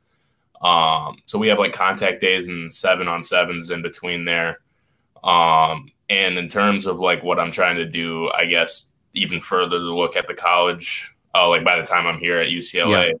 Um, 0.61 1.17
so 1.25 1.37
we 1.37 1.47
have 1.49 1.59
like 1.59 1.73
contact 1.73 2.21
days 2.21 2.47
and 2.47 2.71
seven 2.71 3.07
on 3.07 3.23
sevens 3.23 3.69
in 3.69 3.81
between 3.81 4.25
there. 4.25 4.59
Um, 5.23 5.91
and 6.09 6.37
in 6.37 6.47
terms 6.47 6.85
of 6.85 6.99
like 6.99 7.23
what 7.23 7.39
I'm 7.39 7.51
trying 7.51 7.77
to 7.77 7.85
do, 7.85 8.29
I 8.29 8.45
guess 8.45 8.91
even 9.13 9.41
further 9.41 9.77
to 9.77 9.95
look 9.95 10.15
at 10.15 10.27
the 10.27 10.33
college 10.33 11.13
uh, 11.37 11.47
like 11.49 11.63
by 11.63 11.77
the 11.77 11.85
time 11.85 12.07
I'm 12.07 12.19
here 12.19 12.39
at 12.39 12.49
UCLA. 12.49 13.11
Yeah. 13.11 13.17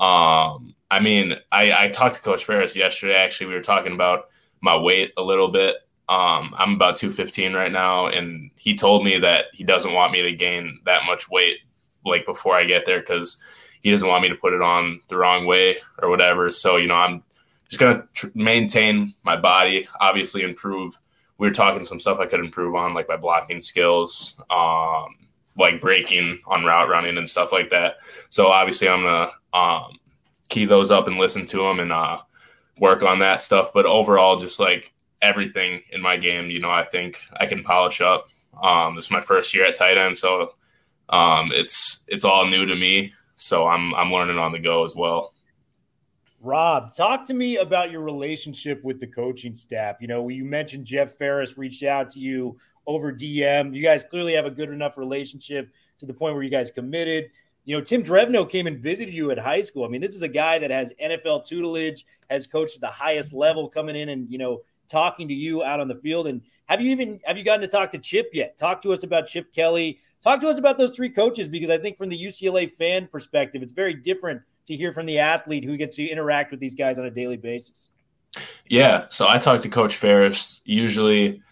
Um, 0.00 0.74
I 0.90 1.00
mean, 1.00 1.34
I, 1.52 1.84
I 1.84 1.88
talked 1.88 2.16
to 2.16 2.22
Coach 2.22 2.44
Faris 2.44 2.76
yesterday. 2.76 3.14
Actually, 3.14 3.48
we 3.48 3.54
were 3.54 3.60
talking 3.60 3.92
about 3.92 4.28
my 4.60 4.76
weight 4.76 5.12
a 5.16 5.22
little 5.22 5.48
bit. 5.48 5.76
Um, 6.08 6.54
I'm 6.56 6.74
about 6.74 6.96
215 6.96 7.54
right 7.54 7.72
now, 7.72 8.06
and 8.06 8.50
he 8.56 8.76
told 8.76 9.04
me 9.04 9.18
that 9.18 9.46
he 9.52 9.64
doesn't 9.64 9.92
want 9.92 10.12
me 10.12 10.22
to 10.22 10.32
gain 10.32 10.80
that 10.84 11.04
much 11.06 11.30
weight 11.30 11.58
like 12.04 12.26
before 12.26 12.54
I 12.54 12.64
get 12.64 12.84
there 12.84 13.00
because 13.00 13.38
he 13.84 13.90
doesn't 13.90 14.08
want 14.08 14.22
me 14.22 14.30
to 14.30 14.34
put 14.34 14.54
it 14.54 14.62
on 14.62 15.00
the 15.08 15.16
wrong 15.16 15.46
way 15.46 15.76
or 16.02 16.08
whatever. 16.08 16.50
So 16.50 16.76
you 16.76 16.88
know, 16.88 16.96
I'm 16.96 17.22
just 17.68 17.78
gonna 17.78 18.04
tr- 18.14 18.28
maintain 18.34 19.14
my 19.22 19.36
body, 19.36 19.86
obviously 20.00 20.42
improve. 20.42 20.98
We 21.36 21.46
were 21.46 21.54
talking 21.54 21.84
some 21.84 22.00
stuff 22.00 22.18
I 22.18 22.26
could 22.26 22.40
improve 22.40 22.74
on, 22.74 22.94
like 22.94 23.08
my 23.08 23.18
blocking 23.18 23.60
skills, 23.60 24.40
um, 24.50 25.14
like 25.58 25.82
breaking 25.82 26.40
on 26.46 26.64
route 26.64 26.88
running 26.88 27.18
and 27.18 27.28
stuff 27.28 27.52
like 27.52 27.70
that. 27.70 27.96
So 28.30 28.46
obviously, 28.46 28.88
I'm 28.88 29.02
gonna 29.02 29.30
um, 29.52 29.98
key 30.48 30.64
those 30.64 30.90
up 30.90 31.06
and 31.06 31.16
listen 31.16 31.44
to 31.46 31.58
them 31.58 31.78
and 31.78 31.92
uh, 31.92 32.18
work 32.78 33.02
on 33.02 33.18
that 33.18 33.42
stuff. 33.42 33.70
But 33.74 33.84
overall, 33.84 34.38
just 34.38 34.58
like 34.58 34.94
everything 35.20 35.82
in 35.90 36.00
my 36.00 36.16
game, 36.16 36.50
you 36.50 36.58
know, 36.58 36.70
I 36.70 36.84
think 36.84 37.20
I 37.38 37.44
can 37.44 37.62
polish 37.62 38.00
up. 38.00 38.30
Um, 38.62 38.94
this 38.94 39.06
is 39.06 39.10
my 39.10 39.20
first 39.20 39.54
year 39.54 39.66
at 39.66 39.76
tight 39.76 39.98
end, 39.98 40.16
so 40.16 40.54
um, 41.10 41.50
it's 41.52 42.02
it's 42.08 42.24
all 42.24 42.46
new 42.46 42.64
to 42.64 42.76
me. 42.76 43.12
So 43.36 43.66
I'm 43.66 43.94
I'm 43.94 44.12
learning 44.12 44.38
on 44.38 44.52
the 44.52 44.58
go 44.58 44.84
as 44.84 44.94
well. 44.96 45.34
Rob, 46.40 46.94
talk 46.94 47.24
to 47.26 47.34
me 47.34 47.56
about 47.56 47.90
your 47.90 48.02
relationship 48.02 48.84
with 48.84 49.00
the 49.00 49.06
coaching 49.06 49.54
staff. 49.54 49.96
You 50.00 50.08
know, 50.08 50.28
you 50.28 50.44
mentioned 50.44 50.84
Jeff 50.84 51.16
Faris 51.16 51.56
reached 51.56 51.84
out 51.84 52.10
to 52.10 52.20
you 52.20 52.58
over 52.86 53.10
DM. 53.10 53.74
You 53.74 53.82
guys 53.82 54.04
clearly 54.04 54.34
have 54.34 54.44
a 54.44 54.50
good 54.50 54.68
enough 54.68 54.98
relationship 54.98 55.72
to 55.98 56.06
the 56.06 56.12
point 56.12 56.34
where 56.34 56.42
you 56.42 56.50
guys 56.50 56.70
committed. 56.70 57.30
You 57.64 57.78
know, 57.78 57.82
Tim 57.82 58.02
Drevno 58.02 58.48
came 58.48 58.66
and 58.66 58.78
visited 58.78 59.14
you 59.14 59.30
at 59.30 59.38
high 59.38 59.62
school. 59.62 59.86
I 59.86 59.88
mean, 59.88 60.02
this 60.02 60.14
is 60.14 60.20
a 60.20 60.28
guy 60.28 60.58
that 60.58 60.70
has 60.70 60.92
NFL 61.02 61.48
tutelage, 61.48 62.04
has 62.28 62.46
coached 62.46 62.74
at 62.76 62.82
the 62.82 62.88
highest 62.88 63.32
level, 63.32 63.70
coming 63.70 63.96
in 63.96 64.10
and 64.10 64.30
you 64.30 64.36
know 64.36 64.60
talking 64.88 65.28
to 65.28 65.34
you 65.34 65.62
out 65.62 65.80
on 65.80 65.88
the 65.88 65.96
field. 65.96 66.26
And 66.26 66.42
have 66.66 66.80
you 66.80 66.90
even 66.90 67.20
have 67.24 67.36
you 67.36 67.44
gotten 67.44 67.60
to 67.62 67.68
talk 67.68 67.90
to 67.92 67.98
Chip 67.98 68.30
yet? 68.32 68.56
Talk 68.56 68.82
to 68.82 68.92
us 68.92 69.02
about 69.02 69.26
Chip 69.26 69.52
Kelly. 69.52 69.98
Talk 70.22 70.40
to 70.40 70.48
us 70.48 70.58
about 70.58 70.78
those 70.78 70.94
three 70.96 71.10
coaches 71.10 71.48
because 71.48 71.70
I 71.70 71.78
think 71.78 71.98
from 71.98 72.08
the 72.08 72.18
UCLA 72.18 72.72
fan 72.72 73.06
perspective, 73.06 73.62
it's 73.62 73.72
very 73.72 73.94
different 73.94 74.40
to 74.66 74.76
hear 74.76 74.92
from 74.92 75.06
the 75.06 75.18
athlete 75.18 75.64
who 75.64 75.76
gets 75.76 75.96
to 75.96 76.06
interact 76.06 76.50
with 76.50 76.60
these 76.60 76.74
guys 76.74 76.98
on 76.98 77.04
a 77.04 77.10
daily 77.10 77.36
basis. 77.36 77.88
Yeah, 78.66 79.06
so 79.10 79.28
I 79.28 79.38
talk 79.38 79.60
to 79.60 79.68
Coach 79.68 79.96
Faris 79.96 80.60
usually 80.64 81.42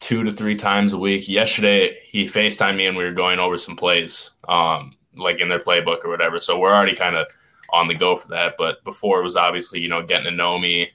two 0.00 0.24
to 0.24 0.32
three 0.32 0.56
times 0.56 0.92
a 0.92 0.98
week. 0.98 1.28
Yesterday, 1.28 1.96
he 2.04 2.26
FaceTimed 2.26 2.76
me 2.76 2.86
and 2.86 2.96
we 2.96 3.04
were 3.04 3.12
going 3.12 3.38
over 3.38 3.56
some 3.56 3.76
plays, 3.76 4.32
um, 4.48 4.96
like 5.16 5.40
in 5.40 5.48
their 5.48 5.60
playbook 5.60 6.04
or 6.04 6.10
whatever. 6.10 6.40
So 6.40 6.58
we're 6.58 6.74
already 6.74 6.96
kind 6.96 7.16
of 7.16 7.28
on 7.72 7.86
the 7.86 7.94
go 7.94 8.16
for 8.16 8.28
that. 8.28 8.54
But 8.58 8.82
before 8.82 9.20
it 9.20 9.22
was 9.22 9.36
obviously, 9.36 9.80
you 9.80 9.88
know, 9.88 10.02
getting 10.02 10.24
to 10.24 10.36
know 10.36 10.58
me, 10.58 10.90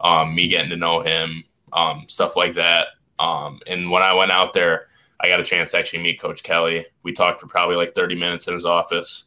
um, 0.00 0.34
me 0.34 0.48
getting 0.48 0.70
to 0.70 0.76
know 0.76 1.00
him, 1.00 1.44
um, 1.72 2.04
stuff 2.08 2.36
like 2.36 2.54
that. 2.54 2.88
Um, 3.18 3.60
and 3.66 3.90
when 3.90 4.02
I 4.02 4.14
went 4.14 4.30
out 4.30 4.52
there, 4.52 4.86
I 5.20 5.28
got 5.28 5.40
a 5.40 5.44
chance 5.44 5.72
to 5.72 5.78
actually 5.78 6.02
meet 6.02 6.20
Coach 6.20 6.42
Kelly. 6.42 6.86
We 7.02 7.12
talked 7.12 7.40
for 7.40 7.48
probably 7.48 7.76
like 7.76 7.94
30 7.94 8.14
minutes 8.14 8.46
in 8.46 8.54
his 8.54 8.64
office. 8.64 9.24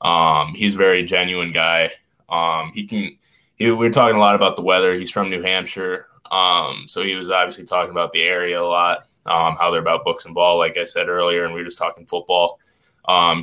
Um, 0.00 0.54
he's 0.54 0.74
a 0.74 0.78
very 0.78 1.04
genuine 1.04 1.52
guy. 1.52 1.92
Um, 2.28 2.72
he 2.74 2.86
can, 2.86 3.16
he, 3.56 3.66
we 3.66 3.72
were 3.72 3.90
talking 3.90 4.16
a 4.16 4.20
lot 4.20 4.34
about 4.34 4.56
the 4.56 4.62
weather. 4.62 4.94
He's 4.94 5.10
from 5.10 5.30
New 5.30 5.42
Hampshire. 5.42 6.06
Um, 6.30 6.84
so 6.86 7.02
he 7.02 7.14
was 7.14 7.30
obviously 7.30 7.64
talking 7.64 7.92
about 7.92 8.12
the 8.12 8.22
area 8.22 8.60
a 8.60 8.64
lot, 8.64 9.06
how 9.24 9.70
they're 9.70 9.80
about 9.80 10.04
books 10.04 10.24
and 10.24 10.34
ball, 10.34 10.58
like 10.58 10.76
I 10.76 10.84
said 10.84 11.08
earlier, 11.08 11.44
and 11.44 11.54
we 11.54 11.60
were 11.60 11.64
just 11.64 11.78
talking 11.78 12.04
football. 12.04 12.58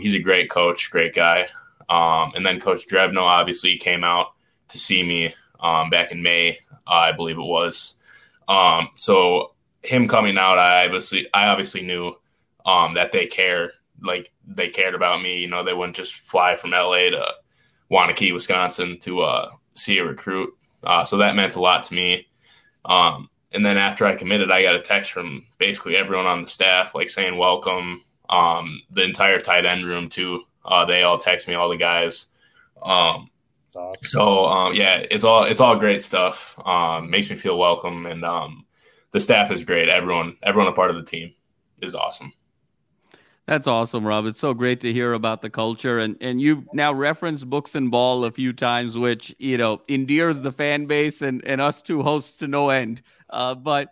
He's 0.02 0.16
a 0.16 0.20
great 0.20 0.50
coach, 0.50 0.92
great 0.92 1.16
guy. 1.16 1.48
And 1.90 2.46
then 2.46 2.60
Coach 2.60 2.88
Drevno 2.88 3.22
obviously 3.22 3.78
came 3.78 4.04
out 4.04 4.28
to 4.68 4.78
see 4.78 5.02
me 5.02 5.34
um, 5.66 5.90
back 5.90 6.12
in 6.12 6.22
May, 6.22 6.60
I 6.86 7.12
believe 7.12 7.38
it 7.38 7.42
was. 7.42 7.98
Um, 8.48 8.90
so 8.96 9.54
him 9.82 10.08
coming 10.08 10.38
out, 10.38 10.60
I 10.60 10.86
obviously, 10.86 11.28
I 11.34 11.48
obviously 11.48 11.82
knew 11.82 12.16
that 12.66 13.12
they 13.12 13.26
care, 13.26 13.72
like 14.02 14.32
they 14.48 14.70
cared 14.70 14.96
about 14.96 15.22
me. 15.22 15.40
You 15.40 15.48
know, 15.48 15.64
they 15.64 15.74
wouldn't 15.74 15.96
just 15.96 16.16
fly 16.16 16.56
from 16.56 16.72
LA 16.72 17.10
to 17.10 17.26
Waunakee, 17.92 18.34
Wisconsin 18.34 19.00
to 19.00 19.22
uh, 19.22 19.50
see 19.74 19.98
a 19.98 20.06
recruit. 20.06 20.54
Uh, 20.84 21.04
so 21.04 21.18
that 21.18 21.36
meant 21.36 21.56
a 21.56 21.62
lot 21.62 21.84
to 21.86 21.94
me. 21.94 22.28
Um, 22.86 23.30
and 23.52 23.66
then 23.66 23.78
after 23.78 24.06
I 24.06 24.16
committed, 24.16 24.52
I 24.52 24.62
got 24.62 24.76
a 24.76 24.82
text 24.82 25.12
from 25.12 25.46
basically 25.58 25.96
everyone 25.96 26.28
on 26.28 26.42
the 26.42 26.48
staff, 26.48 26.94
like 26.94 27.10
saying 27.10 27.38
welcome. 27.38 28.04
Um, 28.30 28.82
the 28.92 29.04
entire 29.04 29.40
tight 29.40 29.66
end 29.66 29.86
room 29.86 30.10
too. 30.10 30.44
Uh, 30.64 30.86
they 30.86 31.04
all 31.04 31.18
text 31.18 31.48
me, 31.48 31.54
all 31.54 31.70
the 31.70 31.78
guys. 31.78 32.26
Um, 32.82 33.30
awesome. 33.76 34.06
So 34.06 34.46
um, 34.46 34.74
yeah, 34.74 35.06
it's 35.10 35.24
all 35.24 35.44
it's 35.44 35.62
all 35.62 35.78
great 35.78 36.04
stuff. 36.04 36.60
Um, 36.66 37.10
makes 37.10 37.30
me 37.30 37.38
feel 37.38 37.58
welcome, 37.58 38.06
and 38.06 38.26
um, 38.26 38.66
the 39.12 39.20
staff 39.20 39.52
is 39.52 39.64
great. 39.64 39.88
Everyone, 39.88 40.36
everyone 40.44 40.72
a 40.72 40.76
part 40.76 40.90
of 40.90 40.98
the 40.98 41.04
team 41.04 41.34
is 41.82 41.96
awesome. 41.96 42.34
That's 43.48 43.68
awesome, 43.68 44.06
Rob. 44.06 44.26
It's 44.26 44.40
so 44.40 44.56
great 44.56 44.82
to 44.82 44.92
hear 44.92 45.14
about 45.14 45.42
the 45.42 45.52
culture, 45.52 46.00
and 46.00 46.18
and 46.20 46.42
you've 46.42 46.66
now 46.74 46.92
referenced 46.92 47.48
books 47.48 47.76
and 47.76 47.92
ball 47.92 48.26
a 48.26 48.32
few 48.32 48.54
times, 48.54 48.98
which 48.98 49.36
you 49.38 49.58
know 49.58 49.82
endears 49.88 50.42
the 50.42 50.52
fan 50.52 50.88
base 50.88 51.22
and 51.22 51.46
and 51.46 51.62
us 51.62 51.82
two 51.82 52.02
hosts 52.02 52.38
to 52.38 52.48
no 52.48 52.70
end. 52.70 53.04
Uh, 53.30 53.54
but 53.54 53.90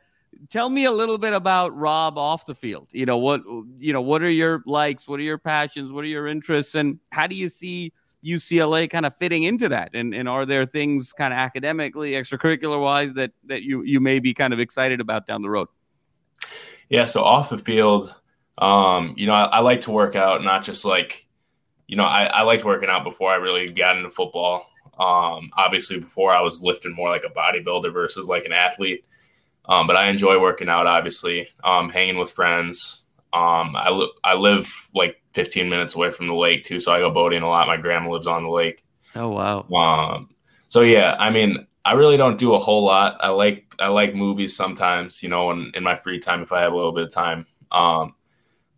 tell 0.49 0.69
me 0.69 0.85
a 0.85 0.91
little 0.91 1.19
bit 1.19 1.33
about 1.33 1.77
Rob 1.77 2.17
off 2.17 2.47
the 2.47 2.55
field. 2.55 2.89
You 2.93 3.05
know 3.05 3.19
what 3.19 3.43
you 3.77 3.93
know. 3.93 4.01
What 4.01 4.23
are 4.23 4.29
your 4.29 4.63
likes? 4.65 5.07
What 5.07 5.19
are 5.19 5.23
your 5.23 5.37
passions? 5.37 5.91
What 5.91 6.03
are 6.03 6.07
your 6.07 6.27
interests? 6.27 6.73
And 6.73 6.99
how 7.11 7.27
do 7.27 7.35
you 7.35 7.47
see 7.47 7.93
UCLA 8.25 8.89
kind 8.89 9.05
of 9.05 9.15
fitting 9.15 9.43
into 9.43 9.69
that? 9.69 9.91
And 9.93 10.13
and 10.13 10.29
are 10.29 10.45
there 10.45 10.65
things 10.65 11.13
kind 11.13 11.33
of 11.33 11.39
academically, 11.39 12.11
extracurricular 12.11 12.81
wise 12.81 13.13
that 13.15 13.31
that 13.45 13.63
you 13.63 13.83
you 13.83 13.99
may 13.99 14.19
be 14.19 14.33
kind 14.33 14.53
of 14.53 14.59
excited 14.59 14.99
about 14.99 15.27
down 15.27 15.41
the 15.41 15.49
road? 15.49 15.67
Yeah. 16.89 17.05
So 17.05 17.23
off 17.23 17.49
the 17.49 17.57
field 17.57 18.13
um, 18.57 19.13
you 19.17 19.25
know, 19.25 19.33
I, 19.33 19.43
I, 19.45 19.59
like 19.59 19.81
to 19.81 19.91
work 19.91 20.15
out, 20.15 20.43
not 20.43 20.63
just 20.63 20.85
like, 20.85 21.27
you 21.87 21.97
know, 21.97 22.05
I, 22.05 22.25
I 22.25 22.41
liked 22.43 22.63
working 22.63 22.89
out 22.89 23.03
before 23.03 23.31
I 23.31 23.35
really 23.35 23.71
got 23.71 23.97
into 23.97 24.09
football. 24.09 24.67
Um, 24.99 25.49
obviously, 25.57 25.99
before 25.99 26.33
I 26.33 26.41
was 26.41 26.61
lifting 26.61 26.93
more 26.93 27.09
like 27.09 27.25
a 27.25 27.29
bodybuilder 27.33 27.91
versus 27.91 28.29
like 28.29 28.45
an 28.45 28.51
athlete. 28.51 29.05
Um, 29.65 29.87
but 29.87 29.95
I 29.95 30.09
enjoy 30.09 30.39
working 30.39 30.69
out, 30.69 30.85
obviously, 30.85 31.49
um, 31.63 31.89
hanging 31.89 32.17
with 32.17 32.31
friends. 32.31 33.01
Um, 33.33 33.75
I, 33.75 33.89
li- 33.89 34.13
I 34.23 34.35
live 34.35 34.89
like 34.93 35.21
15 35.33 35.69
minutes 35.69 35.95
away 35.95 36.11
from 36.11 36.27
the 36.27 36.35
lake 36.35 36.63
too, 36.63 36.79
so 36.79 36.93
I 36.93 36.99
go 36.99 37.09
boating 37.09 37.41
a 37.41 37.49
lot. 37.49 37.67
My 37.67 37.77
grandma 37.77 38.11
lives 38.11 38.27
on 38.27 38.43
the 38.43 38.49
lake. 38.49 38.83
Oh, 39.15 39.29
wow. 39.29 39.67
Um, 39.69 40.29
so 40.69 40.81
yeah, 40.81 41.15
I 41.19 41.29
mean, 41.29 41.65
I 41.85 41.93
really 41.93 42.17
don't 42.17 42.37
do 42.37 42.53
a 42.53 42.59
whole 42.59 42.83
lot. 42.83 43.17
I 43.19 43.29
like 43.29 43.73
I 43.79 43.89
like 43.89 44.15
movies 44.15 44.55
sometimes, 44.55 45.21
you 45.21 45.29
know, 45.29 45.51
in, 45.51 45.71
in 45.75 45.83
my 45.83 45.95
free 45.95 46.19
time 46.19 46.41
if 46.41 46.51
I 46.51 46.61
have 46.61 46.73
a 46.73 46.75
little 46.75 46.93
bit 46.93 47.05
of 47.05 47.11
time. 47.11 47.45
Um, 47.71 48.15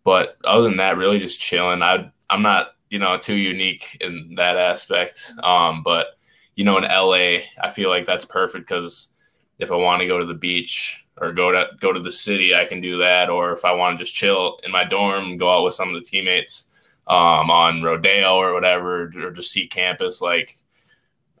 but 0.04 0.36
other 0.44 0.64
than 0.64 0.78
that, 0.78 0.96
really 0.96 1.18
just 1.18 1.40
chilling. 1.40 1.82
I 1.82 2.10
I'm 2.28 2.42
not 2.42 2.68
you 2.90 2.98
know 2.98 3.16
too 3.18 3.34
unique 3.34 3.96
in 4.00 4.34
that 4.36 4.56
aspect. 4.56 5.32
Um, 5.42 5.82
but 5.82 6.08
you 6.54 6.64
know, 6.64 6.78
in 6.78 6.84
LA, 6.84 7.44
I 7.62 7.70
feel 7.72 7.90
like 7.90 8.06
that's 8.06 8.24
perfect 8.24 8.68
because 8.68 9.12
if 9.58 9.70
I 9.70 9.76
want 9.76 10.00
to 10.00 10.08
go 10.08 10.18
to 10.18 10.26
the 10.26 10.34
beach 10.34 11.04
or 11.18 11.32
go 11.32 11.52
to 11.52 11.68
go 11.80 11.92
to 11.92 12.00
the 12.00 12.12
city, 12.12 12.54
I 12.54 12.64
can 12.64 12.80
do 12.80 12.98
that. 12.98 13.30
Or 13.30 13.52
if 13.52 13.64
I 13.64 13.72
want 13.72 13.98
to 13.98 14.04
just 14.04 14.14
chill 14.14 14.58
in 14.64 14.70
my 14.70 14.84
dorm, 14.84 15.36
go 15.36 15.50
out 15.50 15.64
with 15.64 15.74
some 15.74 15.88
of 15.88 15.94
the 15.94 16.08
teammates 16.08 16.68
um, 17.06 17.50
on 17.50 17.82
Rodeo 17.82 18.36
or 18.36 18.52
whatever, 18.52 19.10
or 19.16 19.30
just 19.30 19.52
see 19.52 19.66
campus, 19.66 20.20
like 20.20 20.56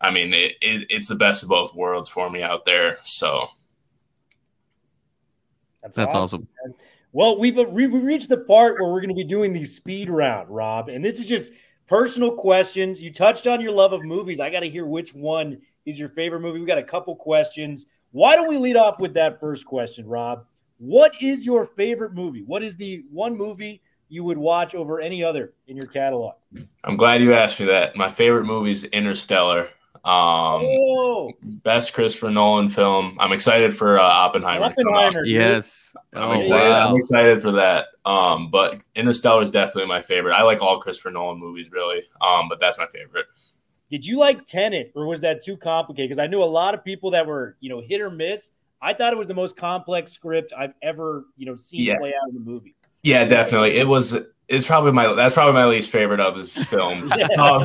I 0.00 0.10
mean, 0.10 0.34
it, 0.34 0.54
it, 0.60 0.86
it's 0.90 1.08
the 1.08 1.14
best 1.14 1.42
of 1.42 1.48
both 1.48 1.74
worlds 1.74 2.08
for 2.08 2.30
me 2.30 2.42
out 2.42 2.64
there. 2.64 2.98
So 3.02 3.48
that's, 5.82 5.96
that's 5.96 6.14
awesome. 6.14 6.46
awesome. 6.62 6.74
Well, 7.12 7.38
we've 7.38 7.56
we've 7.56 7.92
reached 7.92 8.28
the 8.28 8.38
part 8.38 8.80
where 8.80 8.90
we're 8.90 9.00
going 9.00 9.08
to 9.08 9.14
be 9.14 9.24
doing 9.24 9.52
the 9.52 9.64
speed 9.64 10.10
round, 10.10 10.50
Rob, 10.50 10.88
and 10.88 11.04
this 11.04 11.18
is 11.18 11.26
just 11.26 11.52
personal 11.86 12.32
questions. 12.32 13.02
You 13.02 13.10
touched 13.12 13.46
on 13.46 13.60
your 13.60 13.72
love 13.72 13.92
of 13.92 14.04
movies. 14.04 14.38
I 14.38 14.50
got 14.50 14.60
to 14.60 14.68
hear 14.68 14.84
which 14.84 15.14
one 15.14 15.62
is 15.86 15.98
your 15.98 16.10
favorite 16.10 16.40
movie. 16.40 16.60
We 16.60 16.66
got 16.66 16.78
a 16.78 16.82
couple 16.82 17.16
questions. 17.16 17.86
Why 18.16 18.34
don't 18.34 18.48
we 18.48 18.56
lead 18.56 18.78
off 18.78 18.98
with 18.98 19.12
that 19.12 19.38
first 19.38 19.66
question, 19.66 20.06
Rob? 20.06 20.46
What 20.78 21.12
is 21.20 21.44
your 21.44 21.66
favorite 21.66 22.14
movie? 22.14 22.42
What 22.46 22.62
is 22.62 22.74
the 22.74 23.04
one 23.12 23.36
movie 23.36 23.82
you 24.08 24.24
would 24.24 24.38
watch 24.38 24.74
over 24.74 25.02
any 25.02 25.22
other 25.22 25.52
in 25.66 25.76
your 25.76 25.84
catalog? 25.84 26.32
I'm 26.82 26.96
glad 26.96 27.20
you 27.20 27.34
asked 27.34 27.60
me 27.60 27.66
that. 27.66 27.94
My 27.94 28.10
favorite 28.10 28.44
movie 28.44 28.70
is 28.72 28.84
Interstellar. 28.84 29.68
Um, 29.96 30.62
oh. 30.64 31.30
best 31.42 31.92
Christopher 31.92 32.30
Nolan 32.30 32.70
film. 32.70 33.18
I'm 33.20 33.32
excited 33.32 33.76
for 33.76 33.98
uh, 33.98 34.02
Oppenheimer. 34.02 34.64
Oppenheimer. 34.64 35.26
Yes. 35.26 35.94
I'm, 36.14 36.30
oh, 36.30 36.32
excited. 36.32 36.70
Wow. 36.70 36.88
I'm 36.88 36.96
excited 36.96 37.42
for 37.42 37.50
that. 37.52 37.88
Um, 38.06 38.50
but 38.50 38.80
Interstellar 38.94 39.42
is 39.42 39.50
definitely 39.50 39.88
my 39.88 40.00
favorite. 40.00 40.32
I 40.32 40.42
like 40.42 40.62
all 40.62 40.80
Christopher 40.80 41.10
Nolan 41.10 41.38
movies, 41.38 41.70
really. 41.70 42.02
Um, 42.22 42.48
but 42.48 42.60
that's 42.60 42.78
my 42.78 42.86
favorite. 42.86 43.26
Did 43.90 44.04
you 44.04 44.18
like 44.18 44.44
Tenet, 44.44 44.92
or 44.94 45.06
was 45.06 45.20
that 45.20 45.42
too 45.42 45.56
complicated? 45.56 46.08
Because 46.08 46.18
I 46.18 46.26
knew 46.26 46.42
a 46.42 46.44
lot 46.44 46.74
of 46.74 46.84
people 46.84 47.10
that 47.12 47.26
were, 47.26 47.56
you 47.60 47.68
know, 47.68 47.80
hit 47.80 48.00
or 48.00 48.10
miss. 48.10 48.50
I 48.82 48.92
thought 48.92 49.12
it 49.12 49.16
was 49.16 49.26
the 49.28 49.34
most 49.34 49.56
complex 49.56 50.12
script 50.12 50.52
I've 50.56 50.74
ever, 50.82 51.26
you 51.36 51.46
know, 51.46 51.56
seen 51.56 51.84
yeah. 51.84 51.98
play 51.98 52.10
out 52.10 52.28
in 52.28 52.34
the 52.34 52.40
movie. 52.40 52.74
Yeah, 53.02 53.24
definitely. 53.24 53.76
It 53.76 53.86
was 53.86 54.16
it's 54.48 54.66
probably 54.66 54.92
my 54.92 55.12
that's 55.14 55.34
probably 55.34 55.54
my 55.54 55.66
least 55.66 55.90
favorite 55.90 56.20
of 56.20 56.36
his 56.36 56.56
films. 56.66 57.10
um, 57.38 57.62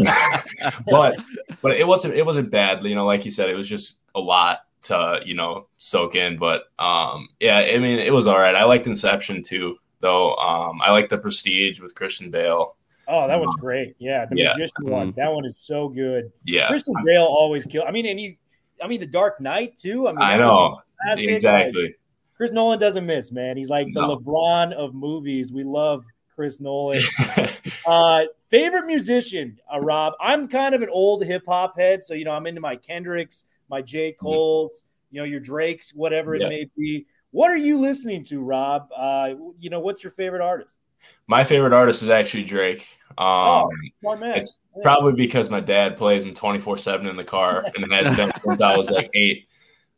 but 0.86 1.17
but 1.62 1.73
it 1.73 1.88
wasn't 1.88 2.13
it 2.13 2.25
wasn't 2.25 2.51
bad. 2.51 2.84
You 2.84 2.95
know, 2.95 3.05
like 3.05 3.25
you 3.25 3.31
said, 3.31 3.49
it 3.49 3.55
was 3.55 3.67
just 3.67 3.99
a 4.15 4.19
lot 4.19 4.60
to 4.84 5.21
you 5.25 5.36
know 5.36 5.67
soak 5.77 6.15
in. 6.15 6.38
But 6.38 6.63
um, 6.79 7.29
yeah, 7.39 7.57
I 7.57 7.77
mean, 7.79 7.99
it 7.99 8.13
was 8.13 8.27
all 8.27 8.38
right. 8.38 8.55
I 8.55 8.63
liked 8.63 8.88
Inception 8.88 9.43
too, 9.43 9.77
though. 9.99 10.36
Um, 10.36 10.81
I 10.81 10.91
like 10.91 11.10
The 11.10 11.17
Prestige 11.17 11.79
with 11.79 11.95
Christian 11.95 12.31
Bale. 12.31 12.75
Oh, 13.08 13.28
that 13.28 13.40
one's 13.40 13.56
great. 13.56 13.96
Yeah, 14.00 14.26
the 14.26 14.38
yeah. 14.38 14.50
magician 14.50 14.86
one. 14.86 15.12
Mm-hmm. 15.12 15.20
That 15.20 15.34
one 15.34 15.46
is 15.46 15.58
so 15.58 15.90
good. 15.90 16.32
Yeah, 16.46 16.68
Christian 16.68 16.96
Bale 17.06 17.24
always 17.24 17.66
kill. 17.66 17.84
I 17.88 17.92
mean, 17.92 18.06
and 18.06 18.20
you, 18.20 18.36
I 18.82 18.88
mean, 18.88 19.00
The 19.00 19.08
Dark 19.08 19.42
Knight 19.42 19.78
too. 19.78 20.08
I 20.08 20.12
mean, 20.12 20.22
I 20.22 20.38
know 20.38 20.82
exactly. 21.08 21.84
Like, 21.84 22.00
Chris 22.36 22.52
Nolan 22.52 22.80
doesn't 22.80 23.06
miss, 23.06 23.32
man. 23.32 23.56
He's 23.56 23.70
like 23.70 23.88
the 23.94 24.02
no. 24.02 24.18
LeBron 24.18 24.74
of 24.74 24.96
movies. 24.96 25.54
We 25.54 25.64
love 25.64 26.06
Chris 26.34 26.60
Nolan. 26.60 27.02
uh, 27.86 28.24
favorite 28.50 28.86
musician, 28.86 29.60
uh, 29.72 29.80
Rob. 29.80 30.14
I'm 30.20 30.48
kind 30.48 30.74
of 30.74 30.82
an 30.82 30.90
old 30.90 31.24
hip 31.24 31.44
hop 31.48 31.78
head, 31.78 32.04
so 32.04 32.14
you 32.14 32.26
know 32.26 32.32
I'm 32.32 32.48
into 32.48 32.62
my 32.62 32.76
Kendricks, 32.76 33.46
my 33.70 33.82
J 33.82 34.12
mm-hmm. 34.12 34.26
Cole's, 34.26 34.86
you 35.12 35.20
know 35.20 35.26
your 35.26 35.40
Drakes, 35.40 35.94
whatever 35.94 36.36
it 36.36 36.48
may 36.48 36.68
be. 36.76 37.06
What 37.32 37.52
are 37.52 37.58
you 37.58 37.78
listening 37.78 38.24
to, 38.26 38.42
Rob? 38.42 38.90
Uh, 38.96 39.36
you 39.60 39.70
know, 39.70 39.80
what's 39.80 40.04
your 40.04 40.12
favorite 40.12 40.42
artist? 40.42 40.80
My 41.28 41.44
favorite 41.44 41.74
artist 41.74 42.04
is 42.04 42.10
actually 42.10 42.44
Drake. 42.44 42.98
Um, 43.18 43.70
oh, 44.06 44.16
man. 44.18 44.38
It's 44.38 44.60
yeah. 44.76 44.84
probably 44.84 45.14
because 45.14 45.50
my 45.50 45.60
dad 45.60 45.98
plays 45.98 46.24
him 46.24 46.34
24 46.34 46.78
7 46.78 47.08
in 47.08 47.16
the 47.16 47.24
car, 47.24 47.64
and 47.76 47.84
it 47.84 47.92
has 47.92 48.16
been 48.16 48.32
since 48.44 48.62
I 48.62 48.76
was 48.76 48.90
like 48.90 49.10
eight. 49.14 49.48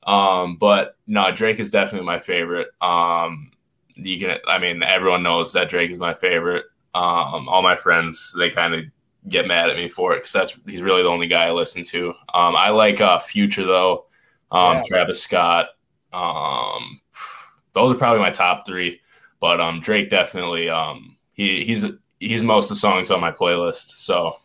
Um, 0.06 0.58
but 0.58 0.98
no, 1.08 1.32
Drake 1.32 1.60
is 1.60 1.72
definitely 1.72 2.06
my 2.06 2.20
favorite. 2.20 2.68
Um, 2.82 3.52
you 3.96 4.20
can 4.20 4.38
I 4.48 4.58
mean 4.58 4.84
everyone 4.84 5.24
knows 5.24 5.54
that 5.54 5.70
Drake 5.70 5.92
is 5.92 5.98
my 5.98 6.14
favorite. 6.14 6.66
Um, 6.96 7.50
all 7.50 7.62
my 7.62 7.76
friends 7.76 8.34
they 8.38 8.50
kind 8.50 8.74
of 8.74 8.86
get 9.28 9.48
mad 9.48 9.70
at 9.70 9.78
me 9.78 9.88
for 9.88 10.14
it 10.14 10.18
because 10.18 10.32
that's 10.32 10.60
he's 10.66 10.82
really 10.82 11.04
the 11.04 11.10
only 11.10 11.28
guy 11.28 11.46
I 11.46 11.52
listen 11.52 11.84
to. 11.86 12.10
Um, 12.34 12.56
I 12.56 12.70
like 12.70 13.02
uh, 13.02 13.20
Future 13.20 13.66
though, 13.66 14.06
um, 14.52 14.78
yeah. 14.78 14.84
Travis 14.88 15.24
Scott. 15.24 15.68
Um, 16.12 17.00
those 17.74 17.94
are 17.94 17.98
probably 17.98 18.20
my 18.20 18.32
top 18.32 18.66
three, 18.68 19.02
but 19.44 19.60
um, 19.60 19.82
Drake 19.82 20.10
definitely 20.10 20.70
um, 20.70 21.18
he 21.34 21.66
he's 21.66 21.86
he's 22.18 22.42
most 22.42 22.72
of 22.72 22.78
the 22.78 22.80
songs 22.80 23.12
on 23.12 23.20
my 23.20 23.30
playlist. 23.30 23.98
So 23.98 24.38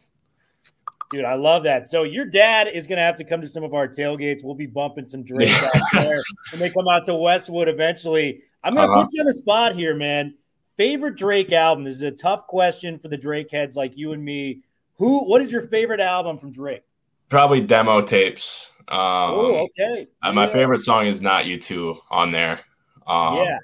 Dude, 1.12 1.24
I 1.24 1.36
love 1.36 1.62
that. 1.62 1.86
So 1.86 2.02
your 2.02 2.24
dad 2.24 2.66
is 2.66 2.88
going 2.88 2.96
to 2.96 3.04
have 3.04 3.14
to 3.14 3.24
come 3.24 3.40
to 3.40 3.46
some 3.46 3.62
of 3.62 3.74
our 3.74 3.86
tailgates. 3.86 4.42
We'll 4.42 4.56
be 4.56 4.66
bumping 4.66 5.06
some 5.06 5.22
Drake 5.22 5.52
out 5.76 5.82
there 5.92 6.20
when 6.50 6.58
they 6.58 6.68
come 6.70 6.88
out 6.88 7.04
to 7.04 7.14
Westwood 7.14 7.68
eventually. 7.68 8.42
I'm 8.64 8.74
going 8.74 8.88
to 8.88 8.92
uh-huh. 8.92 9.04
put 9.04 9.12
you 9.12 9.20
on 9.20 9.26
the 9.26 9.32
spot 9.32 9.76
here, 9.76 9.94
man. 9.94 10.34
Favorite 10.76 11.14
Drake 11.14 11.52
album? 11.52 11.84
This 11.84 11.94
is 11.94 12.02
a 12.02 12.10
tough 12.10 12.48
question 12.48 12.98
for 12.98 13.06
the 13.06 13.16
Drake 13.16 13.52
heads 13.52 13.76
like 13.76 13.96
you 13.96 14.14
and 14.14 14.24
me. 14.24 14.62
Who? 14.96 15.20
What 15.26 15.40
is 15.42 15.52
your 15.52 15.68
favorite 15.68 16.00
album 16.00 16.38
from 16.38 16.50
Drake? 16.50 16.82
Probably 17.28 17.60
demo 17.60 18.02
tapes. 18.02 18.72
Um, 18.88 18.98
oh, 19.00 19.68
okay. 19.78 20.08
My 20.24 20.48
favorite 20.48 20.82
song 20.82 21.06
is 21.06 21.22
"Not 21.22 21.46
You 21.46 21.56
Too" 21.56 21.98
on 22.10 22.32
there. 22.32 22.60
Um, 23.06 23.36
yeah, 23.36 23.58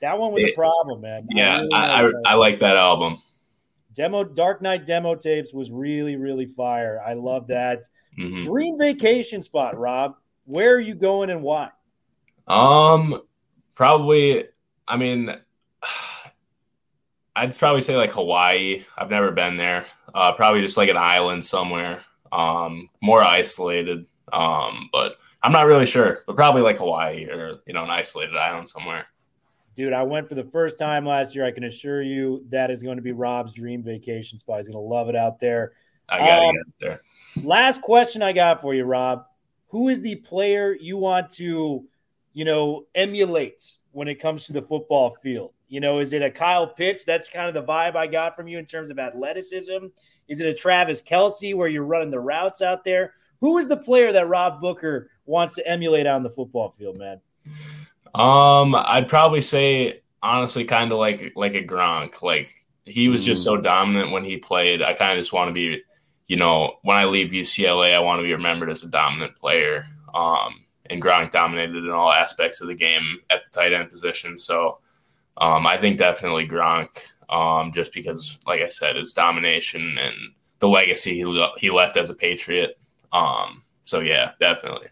that 0.00 0.18
one 0.18 0.32
was 0.32 0.44
it, 0.44 0.50
a 0.50 0.54
problem, 0.54 1.00
man. 1.00 1.26
Yeah, 1.30 1.62
I, 1.72 2.00
really 2.02 2.14
I, 2.24 2.30
I, 2.30 2.32
I 2.32 2.34
like 2.34 2.60
that 2.60 2.76
album 2.76 3.18
demo 3.98 4.22
Dark 4.22 4.62
Lane 4.62 4.84
demo 4.84 5.16
tapes 5.16 5.52
was 5.52 5.70
really 5.70 6.16
really 6.16 6.46
fire. 6.46 7.02
I 7.04 7.14
love 7.14 7.48
that. 7.48 7.82
Mm-hmm. 8.18 8.42
Dream 8.42 8.78
vacation 8.78 9.42
spot, 9.42 9.76
Rob. 9.76 10.14
Where 10.46 10.74
are 10.74 10.80
you 10.80 10.94
going 10.94 11.30
and 11.30 11.42
why? 11.42 11.70
Um, 12.46 13.20
probably. 13.74 14.44
I 14.86 14.96
mean, 14.96 15.30
I'd 17.36 17.58
probably 17.58 17.82
say 17.82 17.96
like 17.96 18.12
Hawaii. 18.12 18.84
I've 18.96 19.10
never 19.10 19.32
been 19.32 19.56
there. 19.56 19.86
Uh, 20.14 20.32
probably 20.32 20.62
just 20.62 20.76
like 20.76 20.88
an 20.88 20.96
island 20.96 21.44
somewhere. 21.44 22.02
Um, 22.30 22.88
more 23.02 23.22
isolated. 23.22 24.06
Um, 24.32 24.90
but 24.92 25.16
I'm 25.42 25.52
not 25.52 25.66
really 25.66 25.86
sure. 25.86 26.22
But 26.26 26.36
probably 26.36 26.62
like 26.62 26.78
Hawaii 26.78 27.24
or 27.26 27.58
you 27.66 27.74
know 27.74 27.82
an 27.82 27.90
isolated 27.90 28.36
island 28.36 28.68
somewhere. 28.68 29.06
Dude, 29.78 29.92
I 29.92 30.02
went 30.02 30.28
for 30.28 30.34
the 30.34 30.42
first 30.42 30.76
time 30.76 31.06
last 31.06 31.36
year. 31.36 31.44
I 31.44 31.52
can 31.52 31.62
assure 31.62 32.02
you 32.02 32.44
that 32.48 32.68
is 32.68 32.82
going 32.82 32.96
to 32.96 33.02
be 33.02 33.12
Rob's 33.12 33.54
dream 33.54 33.80
vacation 33.80 34.36
spot. 34.36 34.56
He's 34.56 34.66
going 34.66 34.74
to 34.74 34.80
love 34.80 35.08
it 35.08 35.14
out 35.14 35.38
there. 35.38 35.70
I 36.08 36.18
got 36.18 36.42
um, 36.42 36.56
there. 36.80 37.00
Last 37.44 37.80
question 37.80 38.20
I 38.20 38.32
got 38.32 38.60
for 38.60 38.74
you, 38.74 38.82
Rob. 38.82 39.26
Who 39.68 39.88
is 39.88 40.00
the 40.00 40.16
player 40.16 40.76
you 40.80 40.96
want 40.96 41.30
to, 41.34 41.86
you 42.32 42.44
know, 42.44 42.86
emulate 42.96 43.76
when 43.92 44.08
it 44.08 44.16
comes 44.16 44.46
to 44.46 44.52
the 44.52 44.60
football 44.60 45.10
field? 45.22 45.52
You 45.68 45.78
know, 45.78 46.00
is 46.00 46.12
it 46.12 46.22
a 46.22 46.30
Kyle 46.32 46.66
Pitts? 46.66 47.04
That's 47.04 47.28
kind 47.28 47.46
of 47.46 47.54
the 47.54 47.72
vibe 47.72 47.94
I 47.94 48.08
got 48.08 48.34
from 48.34 48.48
you 48.48 48.58
in 48.58 48.66
terms 48.66 48.90
of 48.90 48.98
athleticism. 48.98 49.86
Is 50.26 50.40
it 50.40 50.48
a 50.48 50.54
Travis 50.54 51.00
Kelce 51.00 51.54
where 51.54 51.68
you're 51.68 51.84
running 51.84 52.10
the 52.10 52.18
routes 52.18 52.62
out 52.62 52.82
there? 52.82 53.12
Who 53.40 53.58
is 53.58 53.68
the 53.68 53.76
player 53.76 54.10
that 54.10 54.26
Rob 54.26 54.60
Booker 54.60 55.08
wants 55.24 55.54
to 55.54 55.64
emulate 55.68 56.08
on 56.08 56.24
the 56.24 56.30
football 56.30 56.68
field, 56.68 56.98
man? 56.98 57.20
Um, 58.18 58.74
I'd 58.74 59.08
probably 59.08 59.42
say 59.42 60.00
honestly, 60.22 60.64
kind 60.64 60.92
of 60.92 60.98
like 60.98 61.32
like 61.36 61.54
a 61.54 61.64
Gronk. 61.64 62.22
Like 62.22 62.54
he 62.84 63.08
was 63.08 63.24
just 63.24 63.44
so 63.44 63.56
mm. 63.56 63.62
dominant 63.62 64.10
when 64.10 64.24
he 64.24 64.36
played. 64.36 64.82
I 64.82 64.94
kind 64.94 65.18
of 65.18 65.22
just 65.22 65.32
want 65.32 65.48
to 65.48 65.52
be, 65.52 65.82
you 66.26 66.36
know, 66.36 66.76
when 66.82 66.96
I 66.96 67.04
leave 67.04 67.30
UCLA, 67.30 67.94
I 67.94 68.00
want 68.00 68.18
to 68.20 68.24
be 68.24 68.32
remembered 68.32 68.70
as 68.70 68.82
a 68.82 68.88
dominant 68.88 69.36
player. 69.36 69.86
Um, 70.14 70.64
and 70.90 71.02
Gronk 71.02 71.30
dominated 71.30 71.84
in 71.84 71.90
all 71.90 72.10
aspects 72.10 72.60
of 72.60 72.68
the 72.68 72.74
game 72.74 73.18
at 73.30 73.44
the 73.44 73.50
tight 73.50 73.72
end 73.72 73.90
position. 73.90 74.38
So, 74.38 74.78
um, 75.36 75.66
I 75.66 75.76
think 75.78 75.98
definitely 75.98 76.48
Gronk. 76.48 76.88
Um, 77.28 77.72
just 77.74 77.92
because, 77.92 78.38
like 78.46 78.62
I 78.62 78.68
said, 78.68 78.96
his 78.96 79.12
domination 79.12 79.98
and 79.98 80.14
the 80.60 80.68
legacy 80.68 81.14
he, 81.22 81.48
he 81.58 81.70
left 81.70 81.98
as 81.98 82.08
a 82.08 82.14
Patriot. 82.14 82.78
Um, 83.12 83.62
so 83.84 84.00
yeah, 84.00 84.32
definitely. 84.40 84.88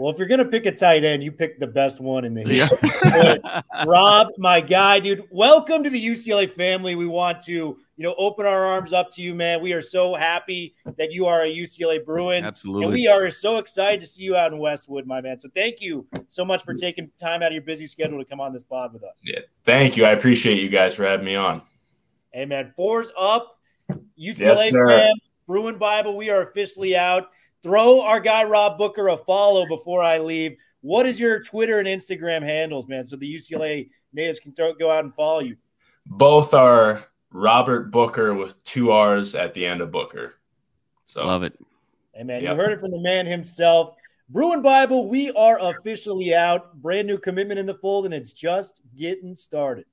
Well, 0.00 0.10
if 0.10 0.16
you're 0.16 0.28
gonna 0.28 0.46
pick 0.46 0.64
a 0.64 0.72
tight 0.72 1.04
end, 1.04 1.22
you 1.22 1.30
pick 1.30 1.60
the 1.60 1.66
best 1.66 2.00
one 2.00 2.24
in 2.24 2.32
the 2.32 2.42
yeah. 2.48 3.60
Rob, 3.86 4.28
my 4.38 4.62
guy, 4.62 4.98
dude, 4.98 5.24
welcome 5.30 5.84
to 5.84 5.90
the 5.90 6.02
UCLA 6.02 6.50
family. 6.50 6.94
We 6.94 7.06
want 7.06 7.42
to, 7.42 7.52
you 7.52 7.78
know, 7.98 8.14
open 8.16 8.46
our 8.46 8.64
arms 8.64 8.94
up 8.94 9.12
to 9.12 9.22
you, 9.22 9.34
man. 9.34 9.60
We 9.60 9.74
are 9.74 9.82
so 9.82 10.14
happy 10.14 10.74
that 10.96 11.12
you 11.12 11.26
are 11.26 11.44
a 11.44 11.54
UCLA 11.54 12.02
Bruin. 12.02 12.46
Absolutely. 12.46 12.84
And 12.84 12.92
we 12.94 13.08
are 13.08 13.28
so 13.28 13.58
excited 13.58 14.00
to 14.00 14.06
see 14.06 14.22
you 14.22 14.36
out 14.36 14.54
in 14.54 14.58
Westwood, 14.58 15.06
my 15.06 15.20
man. 15.20 15.38
So 15.38 15.50
thank 15.54 15.82
you 15.82 16.06
so 16.28 16.46
much 16.46 16.64
for 16.64 16.72
taking 16.72 17.10
time 17.18 17.42
out 17.42 17.48
of 17.48 17.52
your 17.52 17.60
busy 17.60 17.86
schedule 17.86 18.18
to 18.18 18.24
come 18.24 18.40
on 18.40 18.54
this 18.54 18.62
pod 18.62 18.94
with 18.94 19.04
us. 19.04 19.20
Yeah, 19.22 19.40
thank 19.66 19.98
you. 19.98 20.06
I 20.06 20.12
appreciate 20.12 20.62
you 20.62 20.70
guys 20.70 20.94
for 20.94 21.04
having 21.04 21.26
me 21.26 21.34
on. 21.34 21.60
Hey 22.32 22.46
man, 22.46 22.72
fours 22.74 23.12
up, 23.20 23.58
UCLA 24.18 24.70
yes, 24.70 24.72
fans, 24.72 25.32
Bruin 25.46 25.76
Bible. 25.76 26.16
We 26.16 26.30
are 26.30 26.48
officially 26.48 26.96
out. 26.96 27.28
Throw 27.62 28.00
our 28.02 28.20
guy 28.20 28.44
Rob 28.44 28.78
Booker 28.78 29.08
a 29.08 29.16
follow 29.16 29.66
before 29.66 30.02
I 30.02 30.18
leave. 30.18 30.56
What 30.80 31.06
is 31.06 31.20
your 31.20 31.42
Twitter 31.42 31.78
and 31.78 31.88
Instagram 31.88 32.42
handles, 32.42 32.88
man? 32.88 33.04
So 33.04 33.16
the 33.16 33.32
UCLA 33.34 33.90
natives 34.12 34.40
can 34.40 34.52
throw, 34.52 34.72
go 34.74 34.90
out 34.90 35.04
and 35.04 35.14
follow 35.14 35.40
you. 35.40 35.56
Both 36.06 36.54
are 36.54 37.04
Robert 37.30 37.90
Booker 37.90 38.34
with 38.34 38.62
two 38.64 38.90
R's 38.92 39.34
at 39.34 39.54
the 39.54 39.66
end 39.66 39.80
of 39.80 39.90
Booker. 39.92 40.34
So 41.06 41.26
Love 41.26 41.42
it. 41.42 41.58
Hey, 42.14 42.24
man, 42.24 42.42
Yep. 42.42 42.50
you 42.50 42.56
heard 42.62 42.72
it 42.72 42.80
from 42.80 42.90
the 42.90 43.00
man 43.00 43.26
himself. 43.26 43.94
Bruin 44.28 44.62
Bible, 44.62 45.08
we 45.08 45.32
are 45.32 45.58
officially 45.60 46.34
out. 46.34 46.74
Brand 46.80 47.06
new 47.06 47.18
commitment 47.18 47.58
in 47.60 47.66
the 47.66 47.74
fold, 47.74 48.04
and 48.04 48.14
it's 48.14 48.32
just 48.32 48.80
getting 48.96 49.34
started. 49.34 49.86